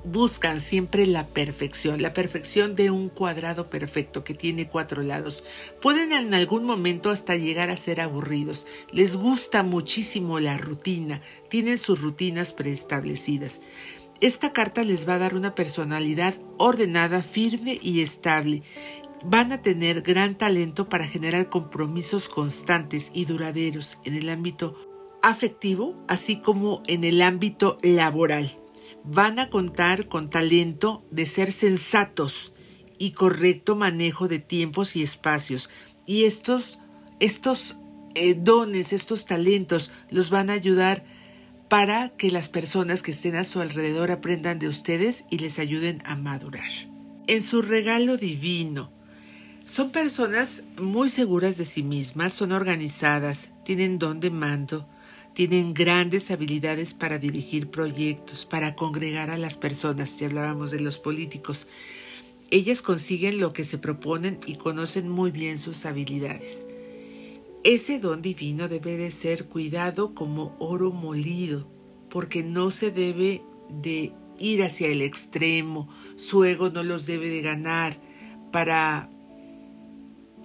[0.05, 5.43] buscan siempre la perfección, la perfección de un cuadrado perfecto que tiene cuatro lados.
[5.81, 8.67] Pueden en algún momento hasta llegar a ser aburridos.
[8.93, 13.61] Les gusta muchísimo la rutina, tienen sus rutinas preestablecidas.
[14.21, 18.63] Esta carta les va a dar una personalidad ordenada, firme y estable.
[19.25, 24.77] Van a tener gran talento para generar compromisos constantes y duraderos en el ámbito
[25.23, 28.64] afectivo, así como en el ámbito laboral
[29.05, 32.55] van a contar con talento de ser sensatos
[32.99, 35.71] y correcto manejo de tiempos y espacios.
[36.07, 36.79] Y estos,
[37.21, 37.77] estos
[38.15, 41.05] eh, dones, estos talentos los van a ayudar
[41.69, 46.03] para que las personas que estén a su alrededor aprendan de ustedes y les ayuden
[46.05, 46.71] a madurar.
[47.27, 48.93] En su regalo divino,
[49.65, 54.87] son personas muy seguras de sí mismas, son organizadas, tienen don de mando,
[55.35, 60.99] tienen grandes habilidades para dirigir proyectos, para congregar a las personas, ya hablábamos de los
[60.99, 61.67] políticos.
[62.51, 66.69] Ellas consiguen lo que se proponen y conocen muy bien sus habilidades.
[67.65, 71.69] Ese don divino debe de ser cuidado como oro molido,
[72.11, 77.41] porque no se debe de ir hacia el extremo, su ego no los debe de
[77.41, 78.01] ganar
[78.53, 79.11] para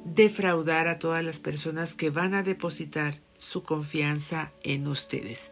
[0.04, 5.52] defraudar a todas las personas que van a depositar su confianza en ustedes.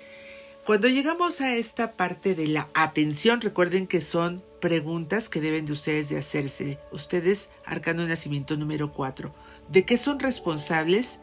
[0.66, 5.72] Cuando llegamos a esta parte de la atención, recuerden que son preguntas que deben de
[5.72, 6.78] ustedes de hacerse.
[6.92, 9.34] Ustedes, arcano de nacimiento número 4.
[9.70, 11.20] ¿De qué son responsables?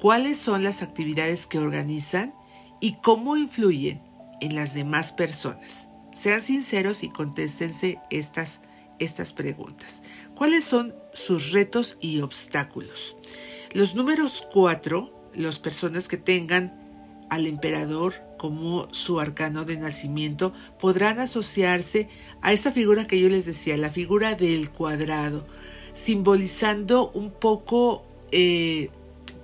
[0.00, 2.32] ¿Cuáles son las actividades que organizan?
[2.80, 4.02] ¿Y cómo influyen
[4.40, 5.88] en las demás personas?
[6.12, 8.60] Sean sinceros y contéstense estas,
[9.00, 10.04] estas preguntas.
[10.36, 13.16] ¿Cuáles son sus retos y obstáculos?
[13.72, 16.80] Los números 4 las personas que tengan
[17.30, 22.08] al emperador como su arcano de nacimiento podrán asociarse
[22.42, 25.46] a esa figura que yo les decía, la figura del cuadrado,
[25.94, 28.90] simbolizando un poco, eh,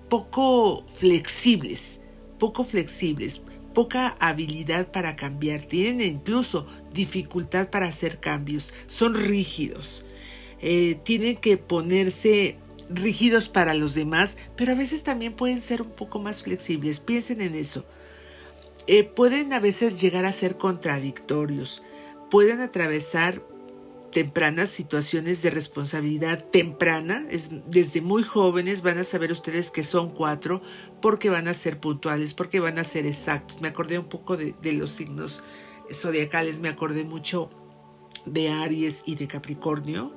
[0.08, 2.00] poco flexibles,
[2.38, 3.40] poco flexibles,
[3.74, 10.04] poca habilidad para cambiar, tienen incluso dificultad para hacer cambios, son rígidos,
[10.60, 12.58] eh, tienen que ponerse
[12.90, 17.00] rígidos para los demás, pero a veces también pueden ser un poco más flexibles.
[17.00, 17.84] Piensen en eso.
[18.86, 21.82] Eh, pueden a veces llegar a ser contradictorios,
[22.30, 23.42] pueden atravesar
[24.10, 30.10] tempranas situaciones de responsabilidad temprana, es, desde muy jóvenes van a saber ustedes que son
[30.10, 30.62] cuatro
[31.00, 33.60] porque van a ser puntuales, porque van a ser exactos.
[33.60, 35.44] Me acordé un poco de, de los signos
[35.92, 37.50] zodiacales, me acordé mucho
[38.26, 40.12] de Aries y de Capricornio,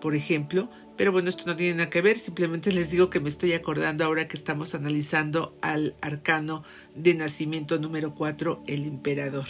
[0.00, 3.28] por ejemplo, pero bueno, esto no tiene nada que ver, simplemente les digo que me
[3.28, 6.64] estoy acordando ahora que estamos analizando al arcano
[6.96, 9.46] de nacimiento número 4, el emperador.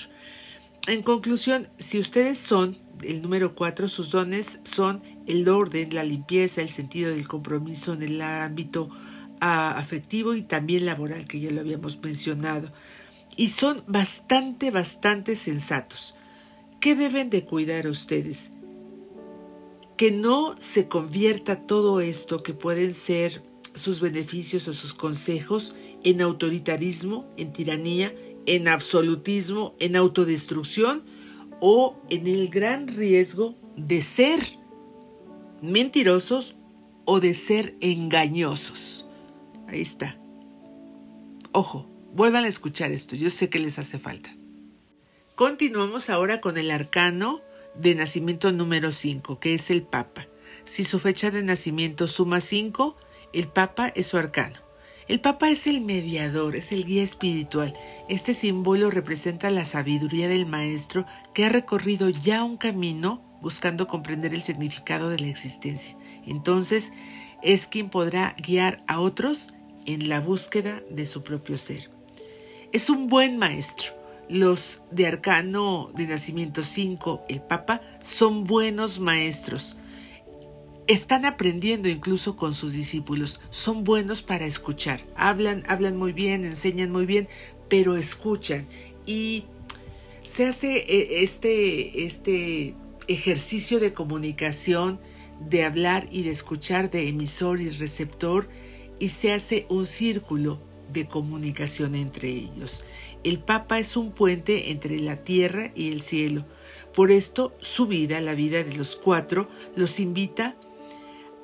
[0.86, 6.60] En conclusión, si ustedes son el número 4, sus dones son el orden, la limpieza,
[6.60, 8.90] el sentido del compromiso en el ámbito
[9.40, 12.70] ah, afectivo y también laboral, que ya lo habíamos mencionado.
[13.38, 16.14] Y son bastante, bastante sensatos.
[16.78, 18.52] ¿Qué deben de cuidar ustedes?
[19.98, 23.42] Que no se convierta todo esto que pueden ser
[23.74, 25.74] sus beneficios o sus consejos
[26.04, 28.14] en autoritarismo, en tiranía,
[28.46, 31.02] en absolutismo, en autodestrucción
[31.60, 34.40] o en el gran riesgo de ser
[35.60, 36.54] mentirosos
[37.04, 39.04] o de ser engañosos.
[39.66, 40.16] Ahí está.
[41.50, 44.30] Ojo, vuelvan a escuchar esto, yo sé que les hace falta.
[45.34, 47.40] Continuamos ahora con el arcano
[47.78, 50.26] de nacimiento número 5, que es el Papa.
[50.64, 52.96] Si su fecha de nacimiento suma 5,
[53.32, 54.56] el Papa es su arcano.
[55.06, 57.72] El Papa es el mediador, es el guía espiritual.
[58.10, 64.34] Este símbolo representa la sabiduría del Maestro que ha recorrido ya un camino buscando comprender
[64.34, 65.96] el significado de la existencia.
[66.26, 66.92] Entonces,
[67.42, 69.54] es quien podrá guiar a otros
[69.86, 71.90] en la búsqueda de su propio ser.
[72.72, 73.97] Es un buen maestro.
[74.28, 79.76] Los de Arcano de Nacimiento 5, el Papa, son buenos maestros.
[80.86, 86.90] Están aprendiendo incluso con sus discípulos, son buenos para escuchar, hablan, hablan muy bien, enseñan
[86.90, 87.28] muy bien,
[87.68, 88.66] pero escuchan.
[89.06, 89.44] Y
[90.22, 92.74] se hace eh, este, este
[93.06, 95.00] ejercicio de comunicación,
[95.40, 98.48] de hablar y de escuchar de emisor y receptor
[98.98, 100.60] y se hace un círculo
[100.92, 102.84] de comunicación entre ellos.
[103.24, 106.44] El Papa es un puente entre la tierra y el cielo.
[106.94, 110.56] Por esto su vida, la vida de los cuatro, los invita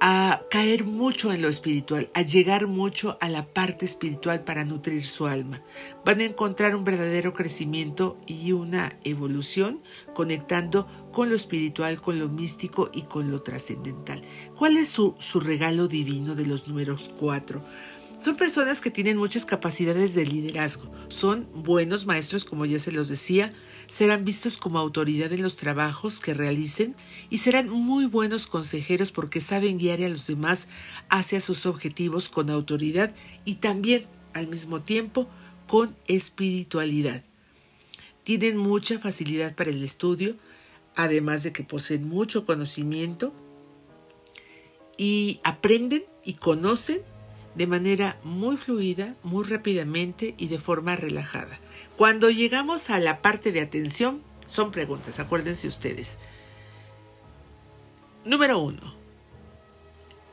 [0.00, 5.04] a caer mucho en lo espiritual, a llegar mucho a la parte espiritual para nutrir
[5.06, 5.62] su alma.
[6.04, 12.28] Van a encontrar un verdadero crecimiento y una evolución conectando con lo espiritual, con lo
[12.28, 14.20] místico y con lo trascendental.
[14.56, 17.64] ¿Cuál es su, regalo divino de los números cuatro?
[18.24, 23.08] Son personas que tienen muchas capacidades de liderazgo, son buenos maestros, como ya se los
[23.08, 23.52] decía,
[23.86, 26.96] serán vistos como autoridad en los trabajos que realicen
[27.28, 30.68] y serán muy buenos consejeros porque saben guiar a los demás
[31.10, 33.14] hacia sus objetivos con autoridad
[33.44, 35.28] y también al mismo tiempo
[35.66, 37.24] con espiritualidad.
[38.22, 40.36] Tienen mucha facilidad para el estudio,
[40.96, 43.34] además de que poseen mucho conocimiento
[44.96, 47.02] y aprenden y conocen
[47.54, 51.60] de manera muy fluida, muy rápidamente y de forma relajada.
[51.96, 56.18] Cuando llegamos a la parte de atención, son preguntas, acuérdense ustedes.
[58.24, 58.94] Número uno,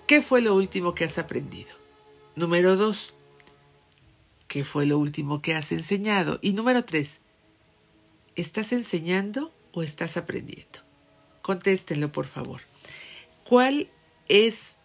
[0.07, 1.69] ¿qué fue lo último que has aprendido?
[2.35, 3.13] Número dos,
[4.47, 6.39] ¿qué fue lo último que has enseñado?
[6.41, 7.21] Y número tres,
[8.35, 10.79] ¿estás enseñando o estás aprendiendo?
[11.41, 12.61] Contéstenlo, por favor.
[13.43, 13.89] ¿Cuál
[14.27, 14.77] es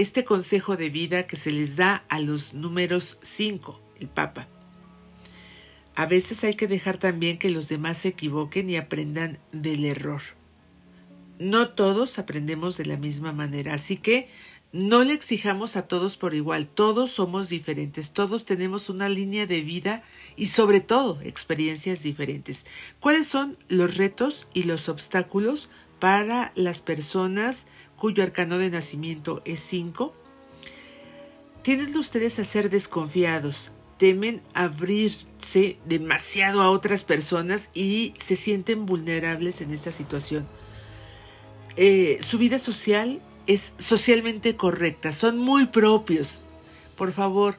[0.00, 4.48] este consejo de vida que se les da a los números 5, el Papa.
[5.94, 10.22] A veces hay que dejar también que los demás se equivoquen y aprendan del error.
[11.38, 14.30] No todos aprendemos de la misma manera, así que
[14.72, 19.60] no le exijamos a todos por igual, todos somos diferentes, todos tenemos una línea de
[19.60, 20.02] vida
[20.34, 22.66] y sobre todo experiencias diferentes.
[23.00, 27.66] ¿Cuáles son los retos y los obstáculos para las personas
[28.00, 30.14] cuyo arcano de nacimiento es 5,
[31.62, 39.60] tienden ustedes a ser desconfiados, temen abrirse demasiado a otras personas y se sienten vulnerables
[39.60, 40.48] en esta situación.
[41.76, 46.42] Eh, su vida social es socialmente correcta, son muy propios.
[46.96, 47.58] Por favor,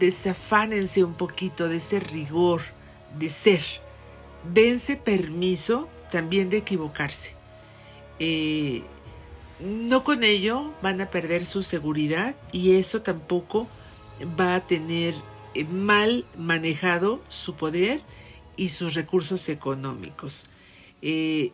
[0.00, 2.62] desafánense un poquito de ese rigor
[3.16, 3.62] de ser.
[4.52, 7.36] Dense permiso también de equivocarse.
[8.18, 8.82] Eh,
[9.62, 13.68] no con ello van a perder su seguridad y eso tampoco
[14.38, 15.14] va a tener
[15.54, 18.00] eh, mal manejado su poder
[18.56, 20.46] y sus recursos económicos.
[21.02, 21.52] Eh,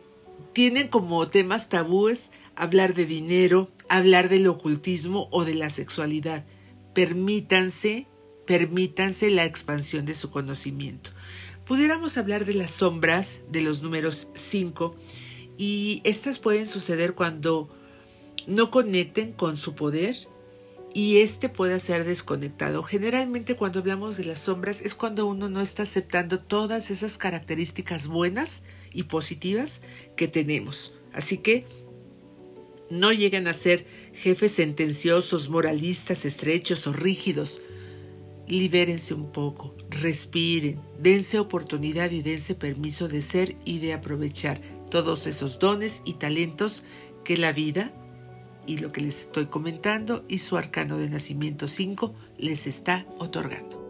[0.53, 6.45] tienen como temas tabúes hablar de dinero, hablar del ocultismo o de la sexualidad.
[6.93, 8.07] Permítanse,
[8.45, 11.11] permítanse la expansión de su conocimiento.
[11.65, 14.95] Pudiéramos hablar de las sombras de los números 5
[15.57, 17.69] y estas pueden suceder cuando
[18.47, 20.15] no conecten con su poder
[20.93, 22.81] y este pueda ser desconectado.
[22.81, 28.07] Generalmente cuando hablamos de las sombras es cuando uno no está aceptando todas esas características
[28.07, 29.81] buenas y positivas
[30.15, 30.93] que tenemos.
[31.13, 31.65] Así que
[32.89, 37.61] no lleguen a ser jefes sentenciosos, moralistas, estrechos o rígidos.
[38.47, 45.27] Libérense un poco, respiren, dense oportunidad y dense permiso de ser y de aprovechar todos
[45.27, 46.85] esos dones y talentos
[47.25, 47.91] que la vida
[48.67, 53.87] y lo que les estoy comentando y su arcano de nacimiento 5 les está otorgando.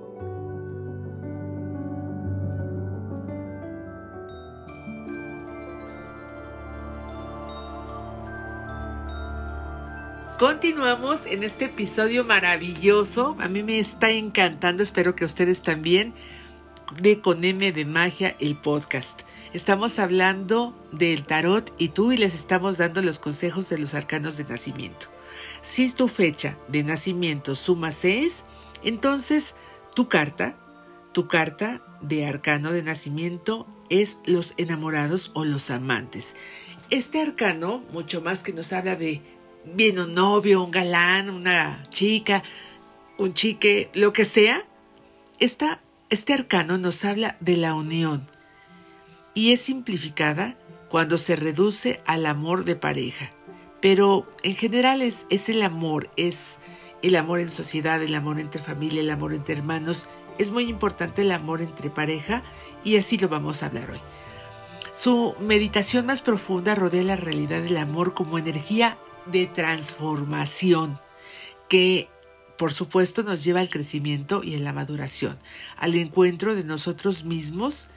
[10.39, 13.35] Continuamos en este episodio maravilloso.
[13.39, 16.13] A mí me está encantando, espero que ustedes también,
[17.01, 19.21] de Con M de Magia, el podcast.
[19.53, 24.35] Estamos hablando del tarot y tú y les estamos dando los consejos de los arcanos
[24.35, 25.07] de nacimiento.
[25.61, 28.43] Si tu fecha de nacimiento suma 6,
[28.83, 29.55] entonces
[29.95, 30.57] tu carta,
[31.13, 36.35] tu carta de arcano de nacimiento es los enamorados o los amantes.
[36.89, 39.21] Este arcano, mucho más que nos habla de
[39.63, 42.43] bien un novio, un galán, una chica,
[43.17, 44.65] un chique, lo que sea,
[45.39, 48.25] esta, este arcano nos habla de la unión
[49.37, 50.57] y es simplificada
[50.89, 53.29] cuando se reduce al amor de pareja.
[53.79, 56.57] Pero en general es, el amor, es
[57.03, 60.09] el amor en sociedad, el amor entre familia, el amor entre hermanos.
[60.39, 62.41] Es muy importante el amor entre pareja
[62.83, 63.99] y así lo vamos a hablar hoy.
[64.95, 70.99] Su meditación más profunda rodea la realidad del amor como energía de transformación
[71.69, 72.09] que
[72.57, 75.37] por supuesto nos lleva al crecimiento y a la maduración,
[75.75, 77.87] al encuentro de nosotros mismos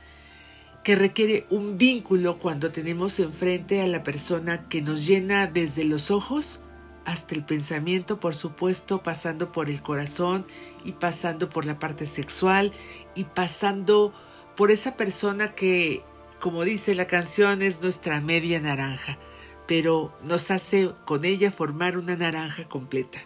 [0.83, 6.11] que requiere un vínculo cuando tenemos enfrente a la persona que nos llena desde los
[6.11, 6.61] ojos
[7.05, 10.47] hasta el pensamiento, por supuesto, pasando por el corazón
[10.85, 12.73] y pasando por la parte sexual
[13.15, 14.15] y pasando
[14.57, 16.03] por esa persona que,
[16.41, 19.19] como dice la canción, es nuestra media naranja,
[19.67, 23.21] pero nos hace con ella formar una naranja completa.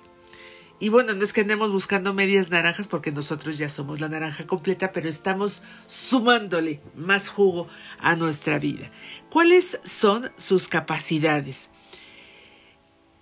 [0.81, 4.47] Y bueno, no es que andemos buscando medias naranjas porque nosotros ya somos la naranja
[4.47, 7.69] completa, pero estamos sumándole más jugo
[7.99, 8.91] a nuestra vida.
[9.31, 11.71] ¿Cuáles son sus capacidades?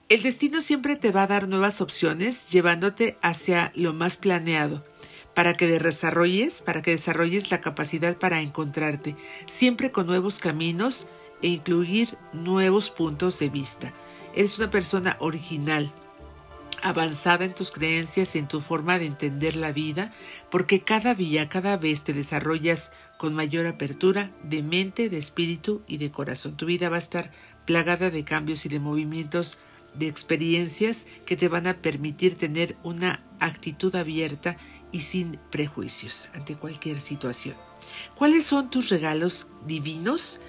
[0.09, 4.85] El destino siempre te va a dar nuevas opciones llevándote hacia lo más planeado
[5.35, 11.07] para que desarrolles, para que desarrolles la capacidad para encontrarte, siempre con nuevos caminos
[11.43, 13.93] e incluir nuevos puntos de vista.
[14.35, 15.93] Eres una persona original,
[16.83, 20.13] avanzada en tus creencias y en tu forma de entender la vida,
[20.51, 25.99] porque cada día, cada vez te desarrollas con mayor apertura de mente, de espíritu y
[25.99, 26.57] de corazón.
[26.57, 27.31] Tu vida va a estar
[27.65, 29.59] plagada de cambios y de movimientos,
[29.95, 34.57] de experiencias que te van a permitir tener una actitud abierta
[34.91, 37.57] y sin prejuicios ante cualquier situación.
[38.15, 40.41] ¿Cuáles son tus regalos divinos?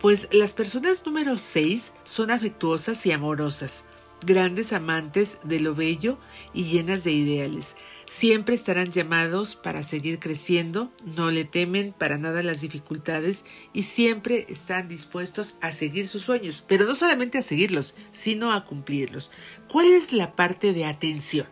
[0.00, 3.84] Pues las personas número 6 son afectuosas y amorosas
[4.24, 6.18] grandes amantes de lo bello
[6.52, 7.76] y llenas de ideales.
[8.06, 14.46] Siempre estarán llamados para seguir creciendo, no le temen para nada las dificultades y siempre
[14.48, 19.30] están dispuestos a seguir sus sueños, pero no solamente a seguirlos, sino a cumplirlos.
[19.70, 21.46] ¿Cuál es la parte de atención?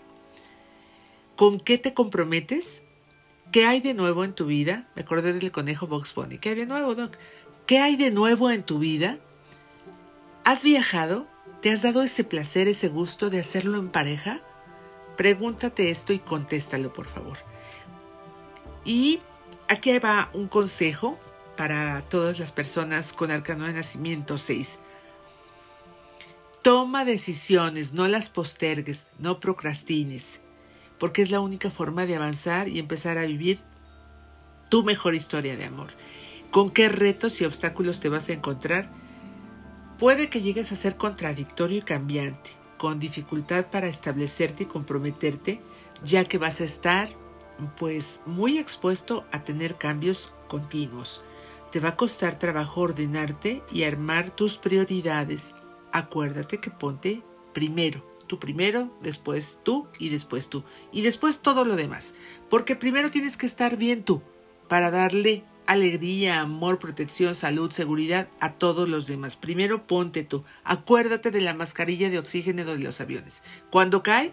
[1.36, 2.82] ¿Con qué te comprometes?
[3.52, 4.88] ¿Qué hay de nuevo en tu vida?
[4.96, 6.38] Me acordé del conejo Box Bunny.
[6.38, 7.16] ¿Qué hay de nuevo, Doc?
[7.66, 9.18] ¿Qué hay de nuevo en tu vida?
[10.44, 11.28] ¿Has viajado?
[11.66, 14.40] ¿Te has dado ese placer, ese gusto de hacerlo en pareja?
[15.16, 17.38] Pregúntate esto y contéstalo, por favor.
[18.84, 19.18] Y
[19.66, 21.18] aquí va un consejo
[21.56, 24.78] para todas las personas con arcano de nacimiento 6.
[26.62, 30.38] Toma decisiones, no las postergues, no procrastines,
[31.00, 33.58] porque es la única forma de avanzar y empezar a vivir
[34.70, 35.88] tu mejor historia de amor.
[36.52, 38.88] ¿Con qué retos y obstáculos te vas a encontrar?
[39.98, 45.60] Puede que llegues a ser contradictorio y cambiante, con dificultad para establecerte y comprometerte,
[46.04, 47.10] ya que vas a estar
[47.78, 51.22] pues muy expuesto a tener cambios continuos.
[51.72, 55.54] Te va a costar trabajo ordenarte y armar tus prioridades.
[55.92, 57.22] Acuérdate que ponte
[57.54, 60.62] primero, tú primero, después tú y después tú.
[60.92, 62.14] Y después todo lo demás.
[62.50, 64.20] Porque primero tienes que estar bien tú
[64.68, 69.36] para darle alegría, amor, protección, salud, seguridad a todos los demás.
[69.36, 70.44] Primero ponte tú.
[70.64, 73.42] Acuérdate de la mascarilla de oxígeno de los aviones.
[73.70, 74.32] Cuando cae,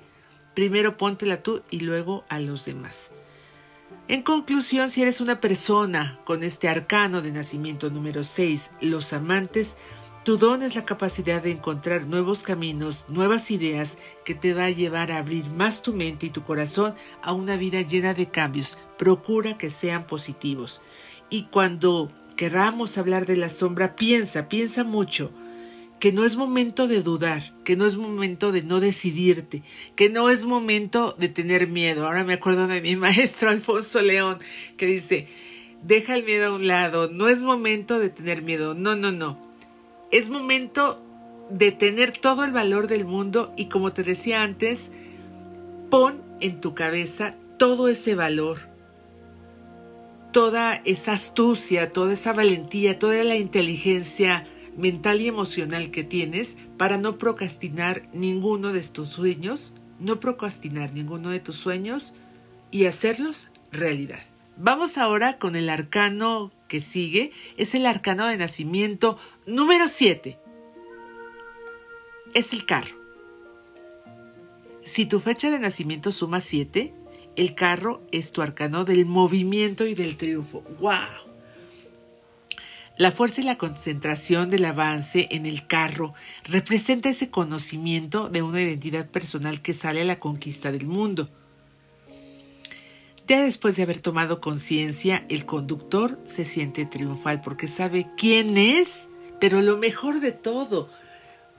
[0.54, 3.12] primero póntela tú y luego a los demás.
[4.08, 9.78] En conclusión, si eres una persona con este arcano de nacimiento número 6, los amantes,
[10.24, 14.70] tu don es la capacidad de encontrar nuevos caminos, nuevas ideas que te va a
[14.70, 18.78] llevar a abrir más tu mente y tu corazón a una vida llena de cambios.
[18.98, 20.82] Procura que sean positivos.
[21.34, 25.32] Y cuando queramos hablar de la sombra, piensa, piensa mucho,
[26.00, 29.64] que no es momento de dudar, que no es momento de no decidirte,
[29.96, 32.06] que no es momento de tener miedo.
[32.06, 34.38] Ahora me acuerdo de mi maestro Alfonso León,
[34.78, 35.28] que dice,
[35.82, 39.40] deja el miedo a un lado, no es momento de tener miedo, no, no, no.
[40.12, 41.04] Es momento
[41.50, 44.92] de tener todo el valor del mundo y como te decía antes,
[45.90, 48.72] pon en tu cabeza todo ese valor
[50.34, 56.98] toda esa astucia, toda esa valentía, toda la inteligencia mental y emocional que tienes para
[56.98, 62.14] no procrastinar ninguno de tus sueños, no procrastinar ninguno de tus sueños
[62.72, 64.20] y hacerlos realidad.
[64.58, 70.40] Vamos ahora con el arcano que sigue, es el arcano de nacimiento número 7.
[72.34, 72.98] Es el carro.
[74.84, 76.94] Si tu fecha de nacimiento suma 7,
[77.36, 80.64] el carro es tu arcano del movimiento y del triunfo.
[80.80, 81.34] ¡Wow!
[82.96, 86.14] La fuerza y la concentración del avance en el carro
[86.44, 91.30] representa ese conocimiento de una identidad personal que sale a la conquista del mundo.
[93.28, 99.10] Ya después de haber tomado conciencia, el conductor se siente triunfal porque sabe quién es,
[99.40, 100.90] pero lo mejor de todo,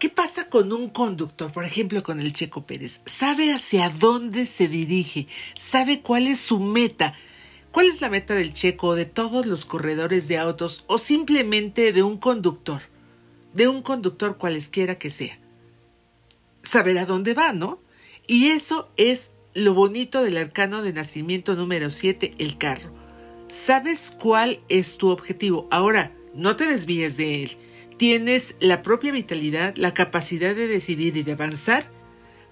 [0.04, 1.50] ¿qué pasa con un conductor?
[1.50, 3.00] Por ejemplo, con el Checo Pérez.
[3.06, 7.14] Sabe hacia dónde se dirige, sabe cuál es su meta.
[7.70, 12.02] ¿Cuál es la meta del Checo, de todos los corredores de autos o simplemente de
[12.02, 12.82] un conductor?
[13.54, 15.38] De un conductor cualesquiera que sea.
[16.60, 17.78] Saber a dónde va, ¿no?
[18.26, 22.92] Y eso es lo bonito del arcano de nacimiento número 7, el carro.
[23.48, 25.66] Sabes cuál es tu objetivo.
[25.70, 27.56] Ahora, no te desvíes de él.
[28.06, 31.90] Tienes la propia vitalidad, la capacidad de decidir y de avanzar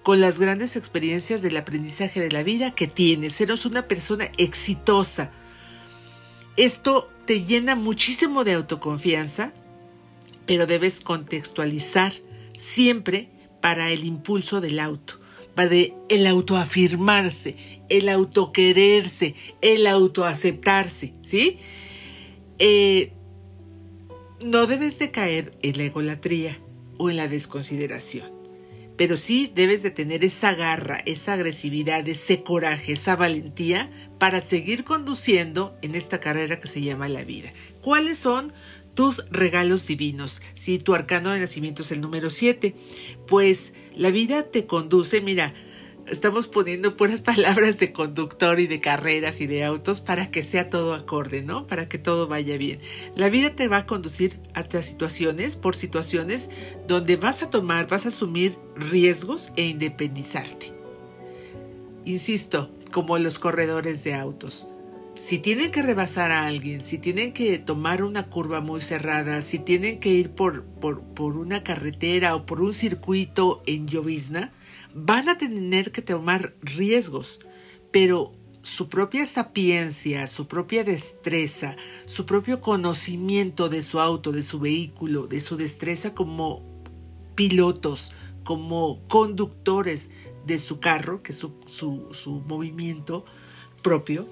[0.01, 3.39] con las grandes experiencias del aprendizaje de la vida que tienes.
[3.39, 5.31] Eres una persona exitosa.
[6.57, 9.53] Esto te llena muchísimo de autoconfianza,
[10.47, 12.13] pero debes contextualizar
[12.57, 13.29] siempre
[13.61, 15.19] para el impulso del auto
[15.55, 17.55] de el autoafirmarse,
[17.89, 21.59] el autoquererse, el autoaceptarse, ¿sí?
[22.57, 23.13] Eh,
[24.43, 26.59] no debes de caer en la egolatría
[26.97, 28.31] o en la desconsideración,
[28.97, 34.83] pero sí debes de tener esa garra, esa agresividad, ese coraje, esa valentía para seguir
[34.83, 37.53] conduciendo en esta carrera que se llama la vida.
[37.81, 38.53] ¿Cuáles son
[38.93, 40.41] tus regalos divinos.
[40.53, 42.75] Si tu arcano de nacimiento es el número 7,
[43.27, 45.53] pues la vida te conduce, mira,
[46.07, 50.69] estamos poniendo puras palabras de conductor y de carreras y de autos para que sea
[50.69, 51.67] todo acorde, ¿no?
[51.67, 52.79] Para que todo vaya bien.
[53.15, 56.49] La vida te va a conducir hasta situaciones, por situaciones
[56.87, 60.73] donde vas a tomar, vas a asumir riesgos e independizarte.
[62.05, 64.67] Insisto, como los corredores de autos
[65.15, 69.59] si tienen que rebasar a alguien, si tienen que tomar una curva muy cerrada, si
[69.59, 74.51] tienen que ir por, por, una carretera o por un circuito en llovizna,
[74.93, 77.39] van a tener que tomar riesgos,
[77.91, 81.75] pero su propia sapiencia, su propia destreza,
[82.05, 86.63] su propio conocimiento de su auto, de su vehículo, de su destreza como
[87.35, 88.13] pilotos,
[88.43, 90.09] como conductores
[90.45, 91.53] de su carro, que es su,
[92.11, 93.25] su movimiento
[93.81, 94.27] propio,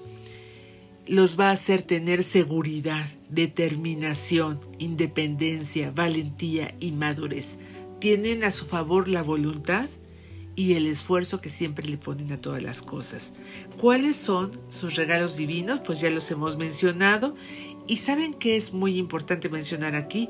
[1.06, 7.58] los va a hacer tener seguridad, determinación, independencia, valentía y madurez.
[7.98, 9.88] Tienen a su favor la voluntad
[10.54, 13.32] y el esfuerzo que siempre le ponen a todas las cosas.
[13.80, 15.80] ¿Cuáles son sus regalos divinos?
[15.84, 17.34] Pues ya los hemos mencionado.
[17.86, 20.28] Y saben que es muy importante mencionar aquí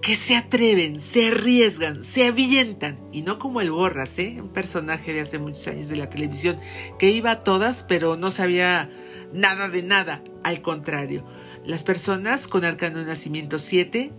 [0.00, 4.38] que se atreven, se arriesgan, se avientan, y no como el Borras, ¿eh?
[4.40, 6.56] un personaje de hace muchos años de la televisión,
[6.98, 8.90] que iba a todas, pero no sabía
[9.32, 10.22] nada de nada.
[10.42, 11.24] Al contrario,
[11.66, 14.12] las personas con arcano nacimiento 7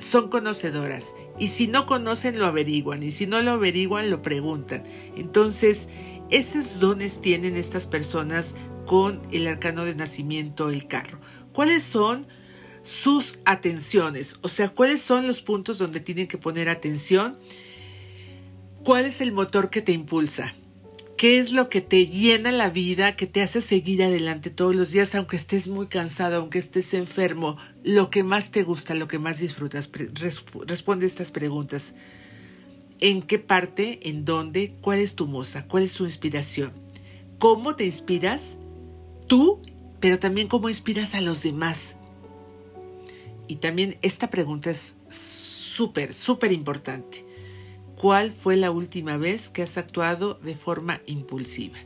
[0.00, 4.82] son conocedoras y si no conocen lo averiguan y si no lo averiguan lo preguntan.
[5.14, 5.88] Entonces,
[6.30, 8.54] esos dones tienen estas personas
[8.86, 11.20] con el arcano de nacimiento, el carro.
[11.52, 12.26] ¿Cuáles son
[12.82, 14.36] sus atenciones?
[14.40, 17.38] O sea, ¿cuáles son los puntos donde tienen que poner atención?
[18.82, 20.54] ¿Cuál es el motor que te impulsa?
[21.20, 24.90] ¿Qué es lo que te llena la vida, que te hace seguir adelante todos los
[24.90, 27.58] días, aunque estés muy cansado, aunque estés enfermo?
[27.84, 29.90] Lo que más te gusta, lo que más disfrutas.
[30.66, 31.92] Responde estas preguntas.
[33.00, 34.08] ¿En qué parte?
[34.08, 34.72] ¿En dónde?
[34.80, 35.66] ¿Cuál es tu moza?
[35.66, 36.72] ¿Cuál es tu inspiración?
[37.38, 38.56] ¿Cómo te inspiras
[39.26, 39.60] tú,
[40.00, 41.96] pero también cómo inspiras a los demás?
[43.46, 47.26] Y también esta pregunta es súper, súper importante.
[48.00, 51.76] ¿Cuál fue la última vez que has actuado de forma impulsiva?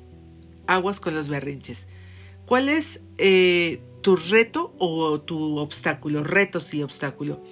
[0.68, 1.88] Aguas con los berrinches.
[2.46, 6.22] ¿Cuál es eh, tu reto o tu obstáculo?
[6.22, 7.42] Retos y obstáculo.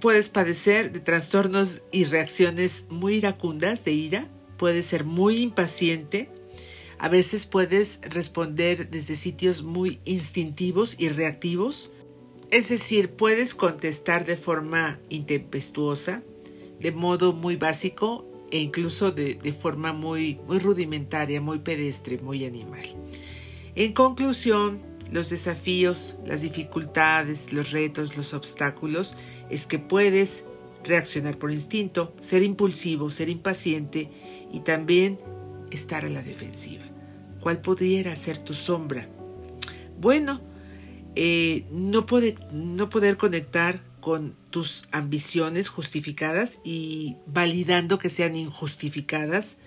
[0.00, 4.28] Puedes padecer de trastornos y reacciones muy iracundas de ira.
[4.56, 6.30] Puedes ser muy impaciente.
[6.98, 11.92] A veces puedes responder desde sitios muy instintivos y reactivos.
[12.50, 16.24] Es decir, puedes contestar de forma intempestuosa
[16.86, 22.84] de modo muy básico e incluso de, forma muy, muy rudimentaria, muy pedestre, muy animal.
[23.74, 29.16] En conclusión, los desafíos, las dificultades, los retos, los obstáculos
[29.50, 30.44] es que puedes
[30.84, 34.08] reaccionar por instinto, ser impulsivo, ser impaciente
[34.52, 35.16] y también
[35.72, 36.84] estar a la defensiva.
[37.40, 39.08] ¿Cuál pudiera ser tu sombra?
[40.00, 40.40] Bueno,
[41.16, 42.06] eh, no,
[42.52, 49.58] no poder conectar con tus ambiciones justificadas y validando que sean injustificadas.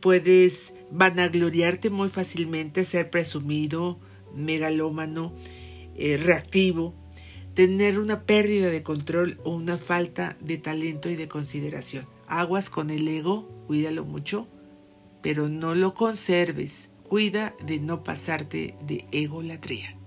[0.00, 4.00] Puedes vanagloriarte muy fácilmente, ser presumido,
[4.34, 5.34] megalómano,
[5.94, 6.94] eh, reactivo,
[7.52, 12.06] tener una pérdida de control o una falta de talento y de consideración.
[12.26, 14.48] Aguas con el ego, cuídalo mucho,
[15.20, 16.88] pero no lo conserves.
[17.02, 19.97] Cuida de no pasarte de egolatría.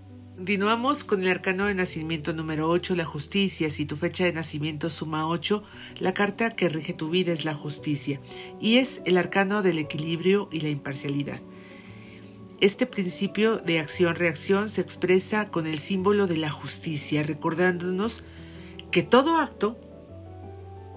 [0.41, 3.69] Continuamos con el arcano de nacimiento número 8, la justicia.
[3.69, 5.61] Si tu fecha de nacimiento suma 8,
[5.99, 8.19] la carta que rige tu vida es la justicia
[8.59, 11.39] y es el arcano del equilibrio y la imparcialidad.
[12.59, 18.23] Este principio de acción-reacción se expresa con el símbolo de la justicia, recordándonos
[18.89, 19.79] que todo acto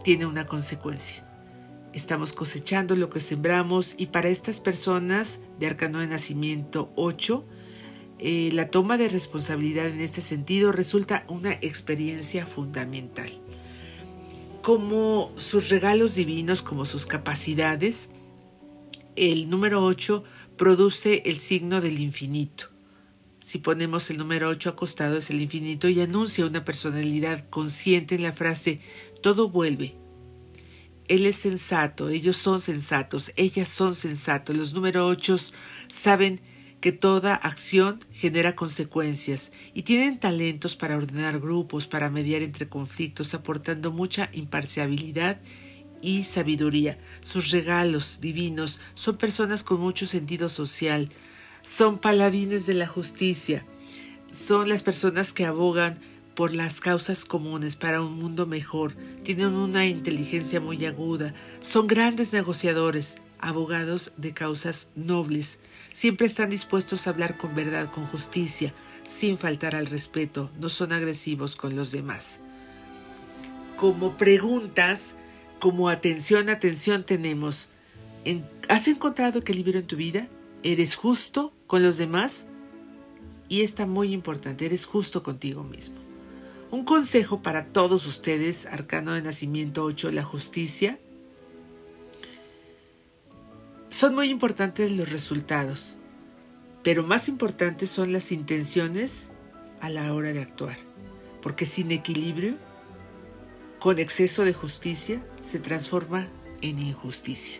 [0.02, 1.22] tiene una consecuencia.
[1.92, 7.44] Estamos cosechando lo que sembramos y para estas personas de arcano de nacimiento 8,
[8.18, 13.30] eh, la toma de responsabilidad en este sentido resulta una experiencia fundamental.
[14.62, 18.08] Como sus regalos divinos, como sus capacidades,
[19.16, 20.24] el número 8
[20.56, 22.70] produce el signo del infinito.
[23.40, 28.22] Si ponemos el número 8 acostado es el infinito y anuncia una personalidad consciente en
[28.22, 28.80] la frase
[29.20, 29.96] todo vuelve.
[31.08, 34.56] Él es sensato, ellos son sensatos, ellas son sensatos.
[34.56, 35.36] Los número 8
[35.88, 36.40] saben
[36.84, 43.32] que toda acción genera consecuencias y tienen talentos para ordenar grupos, para mediar entre conflictos,
[43.32, 45.40] aportando mucha imparcialidad
[46.02, 46.98] y sabiduría.
[47.22, 51.08] Sus regalos divinos son personas con mucho sentido social,
[51.62, 53.64] son paladines de la justicia,
[54.30, 55.98] son las personas que abogan
[56.34, 62.34] por las causas comunes para un mundo mejor, tienen una inteligencia muy aguda, son grandes
[62.34, 65.60] negociadores, abogados de causas nobles.
[65.92, 68.74] Siempre están dispuestos a hablar con verdad, con justicia,
[69.04, 70.50] sin faltar al respeto.
[70.58, 72.40] No son agresivos con los demás.
[73.76, 75.14] Como preguntas,
[75.60, 77.68] como atención, atención tenemos.
[78.68, 80.28] ¿Has encontrado equilibrio en tu vida?
[80.62, 82.46] ¿Eres justo con los demás?
[83.50, 85.96] Y está muy importante, eres justo contigo mismo.
[86.70, 90.98] Un consejo para todos ustedes, Arcano de Nacimiento 8, la justicia,
[93.94, 95.94] son muy importantes los resultados,
[96.82, 99.30] pero más importantes son las intenciones
[99.80, 100.76] a la hora de actuar,
[101.40, 102.56] porque sin equilibrio,
[103.78, 106.28] con exceso de justicia, se transforma
[106.60, 107.58] en injusticia.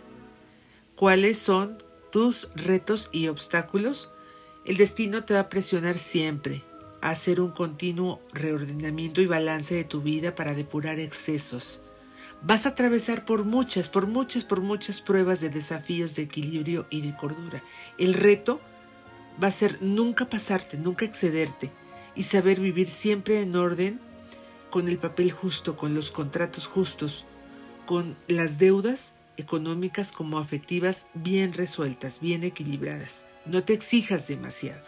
[0.96, 1.78] ¿Cuáles son
[2.10, 4.10] tus retos y obstáculos?
[4.64, 6.64] El destino te va a presionar siempre
[7.00, 11.80] a hacer un continuo reordenamiento y balance de tu vida para depurar excesos
[12.46, 17.00] Vas a atravesar por muchas, por muchas, por muchas pruebas de desafíos de equilibrio y
[17.00, 17.62] de cordura.
[17.96, 18.60] El reto
[19.42, 21.72] va a ser nunca pasarte, nunca excederte
[22.14, 23.98] y saber vivir siempre en orden
[24.68, 27.24] con el papel justo, con los contratos justos,
[27.86, 33.24] con las deudas económicas como afectivas bien resueltas, bien equilibradas.
[33.46, 34.84] No te exijas demasiado,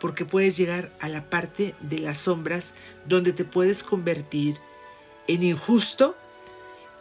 [0.00, 2.74] porque puedes llegar a la parte de las sombras
[3.08, 4.56] donde te puedes convertir
[5.26, 6.16] en injusto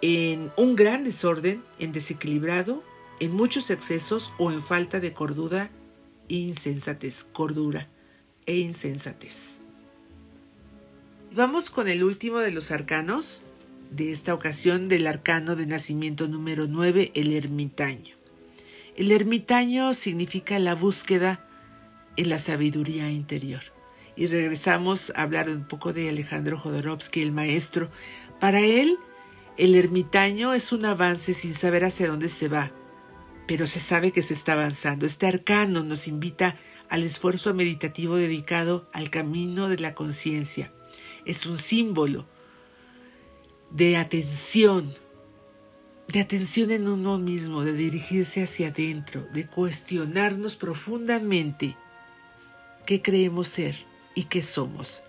[0.01, 2.83] en un gran desorden, en desequilibrado,
[3.19, 5.69] en muchos excesos o en falta de cordura,
[6.27, 7.87] insensatez, cordura
[8.45, 9.59] e insensatez.
[11.33, 13.43] Vamos con el último de los arcanos,
[13.91, 18.15] de esta ocasión del arcano de nacimiento número 9, el ermitaño.
[18.95, 21.45] El ermitaño significa la búsqueda
[22.17, 23.61] en la sabiduría interior.
[24.15, 27.89] Y regresamos a hablar un poco de Alejandro Jodorowsky, el maestro.
[28.39, 28.97] Para él,
[29.57, 32.71] el ermitaño es un avance sin saber hacia dónde se va,
[33.47, 35.05] pero se sabe que se está avanzando.
[35.05, 36.57] Este arcano nos invita
[36.89, 40.73] al esfuerzo meditativo dedicado al camino de la conciencia.
[41.25, 42.27] Es un símbolo
[43.69, 44.89] de atención,
[46.07, 51.77] de atención en uno mismo, de dirigirse hacia adentro, de cuestionarnos profundamente
[52.85, 53.75] qué creemos ser
[54.15, 55.03] y qué somos.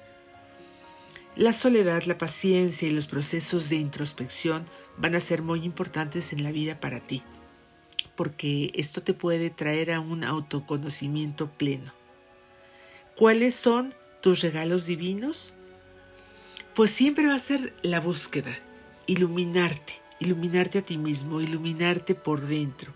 [1.34, 4.66] La soledad, la paciencia y los procesos de introspección
[4.98, 7.22] van a ser muy importantes en la vida para ti,
[8.16, 11.90] porque esto te puede traer a un autoconocimiento pleno.
[13.16, 15.54] ¿Cuáles son tus regalos divinos?
[16.74, 18.52] Pues siempre va a ser la búsqueda,
[19.06, 22.92] iluminarte, iluminarte a ti mismo, iluminarte por dentro.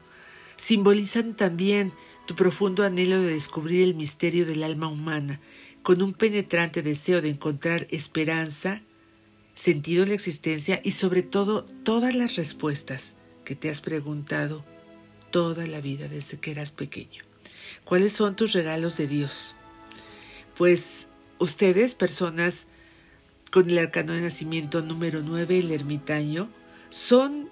[0.57, 1.95] Simbolizan también
[2.27, 5.41] tu profundo anhelo de descubrir el misterio del alma humana
[5.87, 8.83] con un penetrante deseo de encontrar esperanza,
[9.55, 13.15] sentido en la existencia y sobre todo todas las respuestas
[13.45, 14.65] que te has preguntado
[15.31, 17.23] toda la vida desde que eras pequeño.
[17.85, 19.55] ¿Cuáles son tus regalos de Dios?
[20.59, 21.09] Pues
[21.39, 22.67] ustedes, personas
[23.53, 26.51] con el arcano de nacimiento número 9, el ermitaño,
[26.91, 27.49] son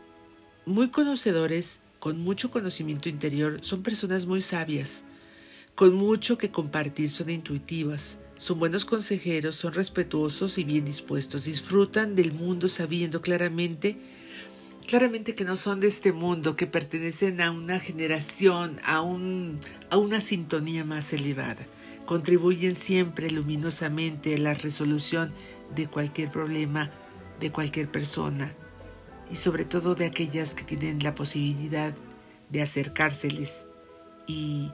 [0.67, 5.05] muy conocedores, con mucho conocimiento interior, son personas muy sabias,
[5.77, 12.15] con mucho que compartir, son intuitivas, son buenos consejeros, son respetuosos y bien dispuestos, disfrutan
[12.15, 13.97] del mundo sabiendo claramente,
[14.87, 19.61] claramente que no son de este mundo, que pertenecen a una generación, a, un,
[19.91, 21.67] a una sintonía más elevada.
[22.07, 25.33] Contribuyen siempre luminosamente a la resolución
[25.75, 26.91] de cualquier problema,
[27.41, 28.55] de cualquier persona
[29.31, 31.95] y sobre todo de aquellas que tienen la posibilidad
[32.51, 33.67] de acercárseles
[34.27, 34.71] y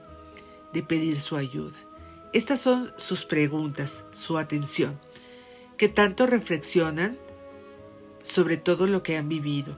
[0.72, 1.76] de pedir su ayuda.
[2.32, 5.00] Estas son sus preguntas, su atención,
[5.76, 7.18] que tanto reflexionan
[8.22, 9.76] sobre todo lo que han vivido.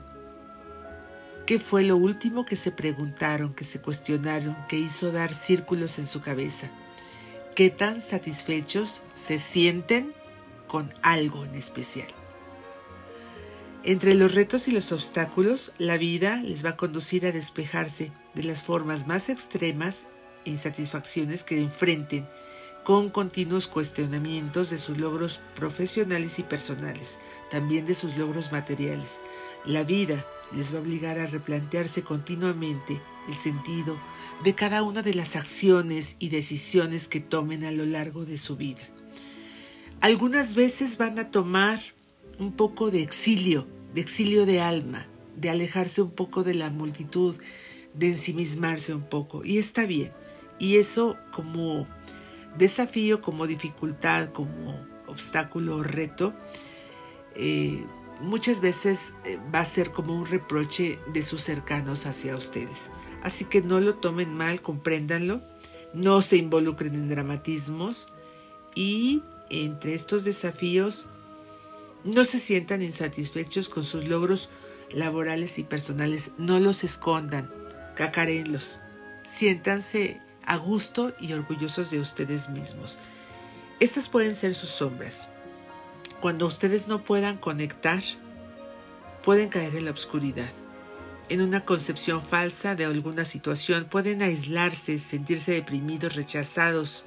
[1.46, 6.06] ¿Qué fue lo último que se preguntaron, que se cuestionaron, que hizo dar círculos en
[6.06, 6.70] su cabeza?
[7.54, 10.12] ¿Qué tan satisfechos se sienten
[10.68, 12.08] con algo en especial?
[13.82, 18.44] Entre los retos y los obstáculos, la vida les va a conducir a despejarse de
[18.44, 20.06] las formas más extremas
[20.44, 22.28] e insatisfacciones que enfrenten
[22.84, 27.20] con continuos cuestionamientos de sus logros profesionales y personales,
[27.50, 29.20] también de sus logros materiales.
[29.64, 30.24] La vida
[30.54, 33.96] les va a obligar a replantearse continuamente el sentido
[34.42, 38.56] de cada una de las acciones y decisiones que tomen a lo largo de su
[38.56, 38.82] vida.
[40.00, 41.80] Algunas veces van a tomar
[42.40, 45.06] un poco de exilio, de exilio de alma,
[45.36, 47.36] de alejarse un poco de la multitud,
[47.94, 49.44] de ensimismarse un poco.
[49.44, 50.12] Y está bien.
[50.58, 51.86] Y eso como
[52.56, 56.34] desafío, como dificultad, como obstáculo o reto,
[57.34, 57.84] eh,
[58.20, 62.90] muchas veces eh, va a ser como un reproche de sus cercanos hacia ustedes.
[63.22, 65.42] Así que no lo tomen mal, compréndanlo,
[65.94, 68.08] no se involucren en dramatismos
[68.74, 71.06] y entre estos desafíos
[72.04, 74.48] no se sientan insatisfechos con sus logros
[74.90, 76.32] laborales y personales.
[76.38, 77.50] No los escondan,
[77.94, 78.80] cacarenlos.
[79.24, 82.98] Siéntanse a gusto y orgullosos de ustedes mismos.
[83.80, 85.28] Estas pueden ser sus sombras.
[86.20, 88.02] Cuando ustedes no puedan conectar,
[89.24, 90.50] pueden caer en la oscuridad,
[91.28, 97.04] en una concepción falsa de alguna situación, pueden aislarse, sentirse deprimidos, rechazados,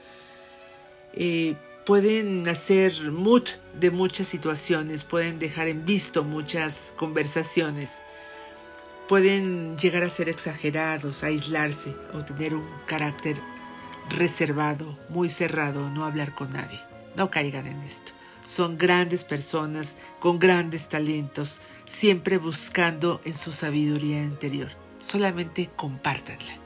[1.14, 1.56] eh,
[1.86, 3.44] pueden hacer mood
[3.80, 8.02] de muchas situaciones, pueden dejar en visto muchas conversaciones,
[9.08, 13.38] pueden llegar a ser exagerados, aislarse o tener un carácter
[14.10, 16.80] reservado, muy cerrado, no hablar con nadie.
[17.16, 18.12] No caigan en esto.
[18.46, 24.72] Son grandes personas con grandes talentos, siempre buscando en su sabiduría interior.
[25.00, 26.58] Solamente compártanla.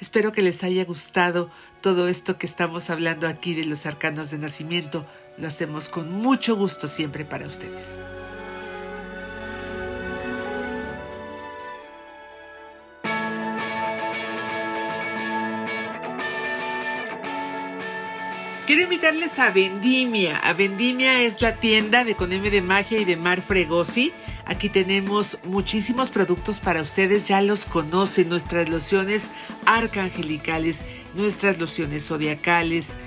[0.00, 4.38] Espero que les haya gustado todo esto que estamos hablando aquí de los arcanos de
[4.38, 5.04] nacimiento.
[5.36, 7.96] Lo hacemos con mucho gusto siempre para ustedes.
[18.68, 20.36] Quiero invitarles a Vendimia.
[20.36, 24.12] A Vendimia es la tienda de Con M de Magia y de Mar Fregosi.
[24.44, 29.30] Aquí tenemos muchísimos productos para ustedes, ya los conocen, nuestras lociones
[29.64, 32.98] arcangelicales, nuestras lociones zodiacales.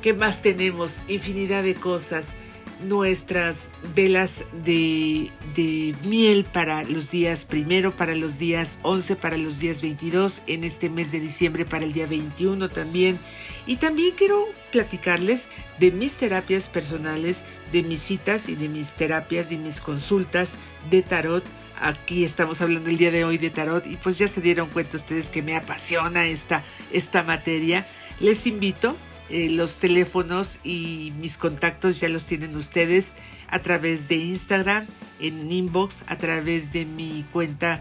[0.00, 1.02] ¿Qué más tenemos?
[1.08, 2.36] Infinidad de cosas.
[2.80, 9.58] Nuestras velas de, de miel para los días primero, para los días 11, para los
[9.58, 13.18] días 22, en este mes de diciembre para el día 21 también.
[13.66, 19.52] Y también quiero platicarles de mis terapias personales, de mis citas y de mis terapias
[19.52, 20.58] y mis consultas
[20.90, 21.44] de tarot.
[21.80, 24.96] Aquí estamos hablando el día de hoy de tarot y pues ya se dieron cuenta
[24.96, 27.86] ustedes que me apasiona esta, esta materia.
[28.18, 28.96] Les invito,
[29.30, 33.14] eh, los teléfonos y mis contactos ya los tienen ustedes
[33.46, 34.88] a través de Instagram,
[35.20, 37.80] en inbox, a través de mi cuenta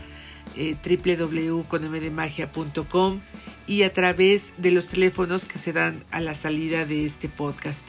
[0.56, 0.76] eh,
[3.66, 7.88] y a través de los teléfonos que se dan a la salida de este podcast.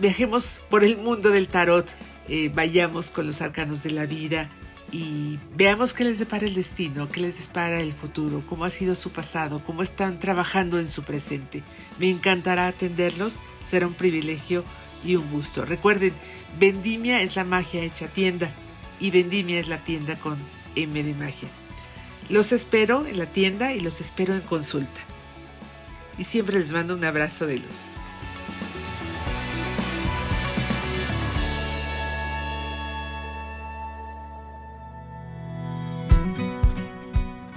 [0.00, 1.88] Viajemos por el mundo del tarot,
[2.28, 4.50] eh, vayamos con los arcanos de la vida
[4.90, 8.94] y veamos qué les depara el destino, qué les depara el futuro, cómo ha sido
[8.94, 11.62] su pasado, cómo están trabajando en su presente.
[11.98, 14.64] Me encantará atenderlos, será un privilegio
[15.04, 15.64] y un gusto.
[15.64, 16.12] Recuerden,
[16.58, 18.50] Vendimia es la magia hecha tienda
[19.00, 20.38] y Vendimia es la tienda con
[20.76, 21.48] M de magia.
[22.28, 25.00] Los espero en la tienda y los espero en consulta.
[26.18, 27.86] Y siempre les mando un abrazo de luz.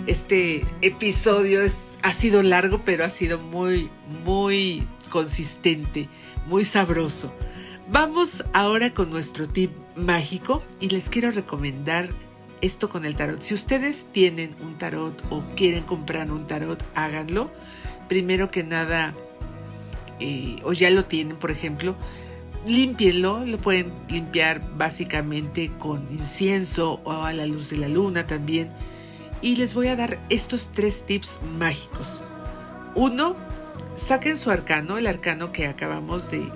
[0.07, 1.61] Este episodio
[2.01, 3.89] ha sido largo, pero ha sido muy,
[4.23, 6.09] muy consistente,
[6.45, 7.33] muy sabroso.
[7.89, 12.09] Vamos ahora con nuestro tip mágico y les quiero recomendar
[12.61, 13.41] esto con el tarot.
[13.41, 17.51] Si ustedes tienen un tarot o quieren comprar un tarot, háganlo.
[18.07, 19.13] Primero que nada,
[20.19, 21.95] eh, o ya lo tienen, por ejemplo,
[22.65, 23.45] límpienlo.
[23.45, 28.69] Lo pueden limpiar básicamente con incienso o a la luz de la luna también.
[29.41, 32.21] Y les voy a dar estos tres tips mágicos.
[32.95, 33.35] Uno,
[33.95, 36.49] saquen su arcano, el arcano que acabamos de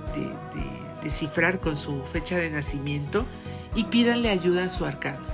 [1.03, 3.25] descifrar con su fecha de nacimiento
[3.75, 5.25] y pídanle ayuda a su arcano,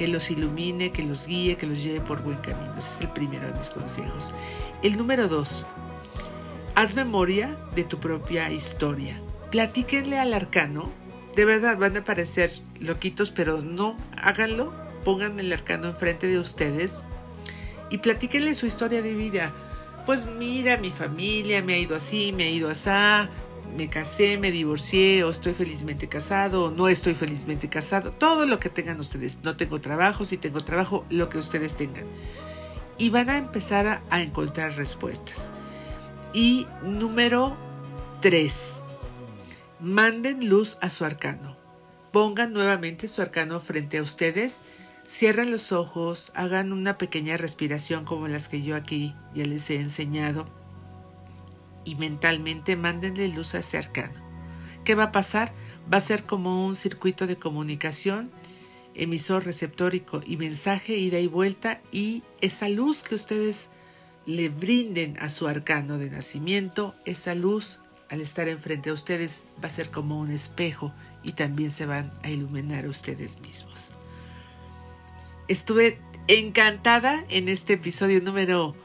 [0.00, 2.72] que los ilumine, que los guíe, que los lleve por buen camino.
[2.78, 4.32] Ese es el primero de mis consejos.
[4.82, 5.66] El número dos,
[6.74, 9.20] haz memoria de tu propia historia.
[9.50, 10.90] Platíquenle al arcano.
[11.36, 14.72] De verdad van a parecer loquitos, pero no háganlo.
[15.04, 17.04] Pongan el arcano enfrente de ustedes
[17.90, 19.52] y platíquenle su historia de vida.
[20.06, 23.28] Pues mira, mi familia me ha ido así, me ha ido así,
[23.76, 28.58] me casé, me divorcié, o estoy felizmente casado, o no estoy felizmente casado, todo lo
[28.58, 29.38] que tengan ustedes.
[29.42, 32.04] No tengo trabajo, si tengo trabajo, lo que ustedes tengan.
[32.98, 35.52] Y van a empezar a, encontrar respuestas.
[36.32, 37.56] Y número
[38.20, 38.82] tres,
[39.80, 41.56] manden luz a su arcano.
[42.12, 44.62] Pongan nuevamente su arcano frente a ustedes,
[45.06, 49.76] cierren los ojos, hagan una pequeña respiración como las que yo aquí ya les he
[49.76, 50.59] enseñado
[51.90, 54.14] y mentalmente mándenle luz a ese arcano.
[54.84, 55.52] ¿Qué va a pasar?
[55.92, 58.30] Va a ser como un circuito de comunicación,
[58.94, 63.70] emisor, receptor y, mensaje, ida y vuelta, y esa luz que ustedes
[64.24, 69.66] le brinden a su arcano de nacimiento, esa luz al estar enfrente a ustedes va
[69.66, 70.92] a ser como un espejo
[71.24, 73.90] y también se van a iluminar ustedes mismos.
[75.48, 78.76] Estuve encantada en este episodio número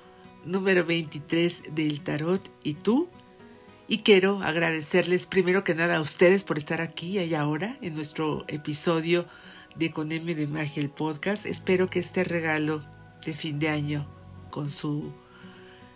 [0.46, 3.10] número 23 del tarot y tú.
[3.88, 8.46] Y quiero agradecerles primero que nada a ustedes por estar aquí y ahora en nuestro
[8.48, 9.28] episodio
[9.76, 11.46] de Con M de Magia el podcast.
[11.46, 12.84] Espero que este regalo
[13.26, 14.08] de fin de año
[14.50, 15.14] con su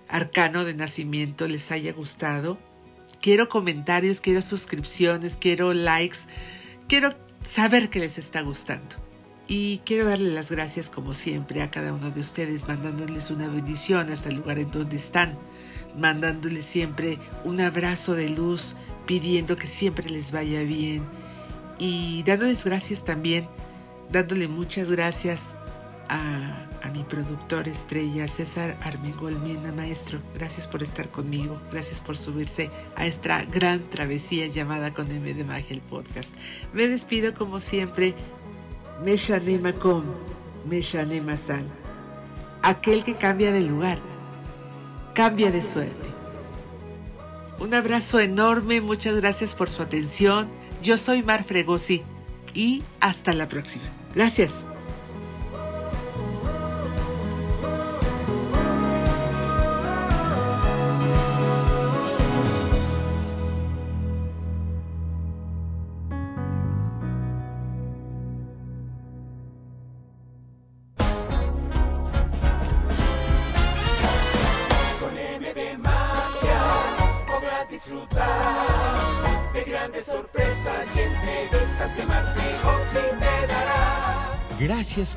[0.08, 2.60] arcano de nacimiento les haya gustado.
[3.22, 6.20] Quiero comentarios, quiero suscripciones, quiero likes,
[6.88, 9.09] quiero saber que les está gustando.
[9.50, 14.12] Y quiero darle las gracias como siempre a cada uno de ustedes, mandándoles una bendición
[14.12, 15.40] hasta el lugar en donde están,
[15.98, 18.76] mandándoles siempre un abrazo de luz,
[19.08, 21.02] pidiendo que siempre les vaya bien
[21.80, 23.48] y dándoles gracias también,
[24.12, 25.56] dándole muchas gracias
[26.10, 29.38] a, mi productor estrella César Armengol
[29.76, 30.20] maestro.
[30.34, 35.44] Gracias por estar conmigo, gracias por subirse a esta gran travesía llamada con M de
[35.44, 36.34] Magia el podcast.
[36.74, 38.16] Me despido como siempre
[39.04, 40.04] Meshane Makom,
[40.66, 41.64] Meshane Masal.
[42.62, 44.00] Aquel que cambia de lugar,
[45.14, 46.10] cambia de suerte.
[47.60, 50.48] Un abrazo enorme, muchas gracias por su atención.
[50.82, 52.04] Yo soy Mar Fregosi
[52.54, 53.86] y hasta la próxima.
[54.16, 54.66] Gracias.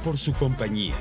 [0.05, 0.95] Por su compañía.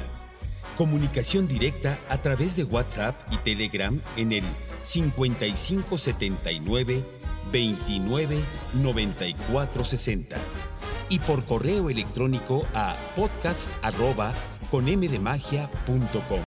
[0.78, 4.44] Comunicación directa a través de WhatsApp y Telegram en el
[4.84, 7.04] 5579
[7.52, 8.40] 29
[8.74, 10.38] 94 60
[11.10, 13.72] y por correo electrónico a podcast
[15.86, 16.51] con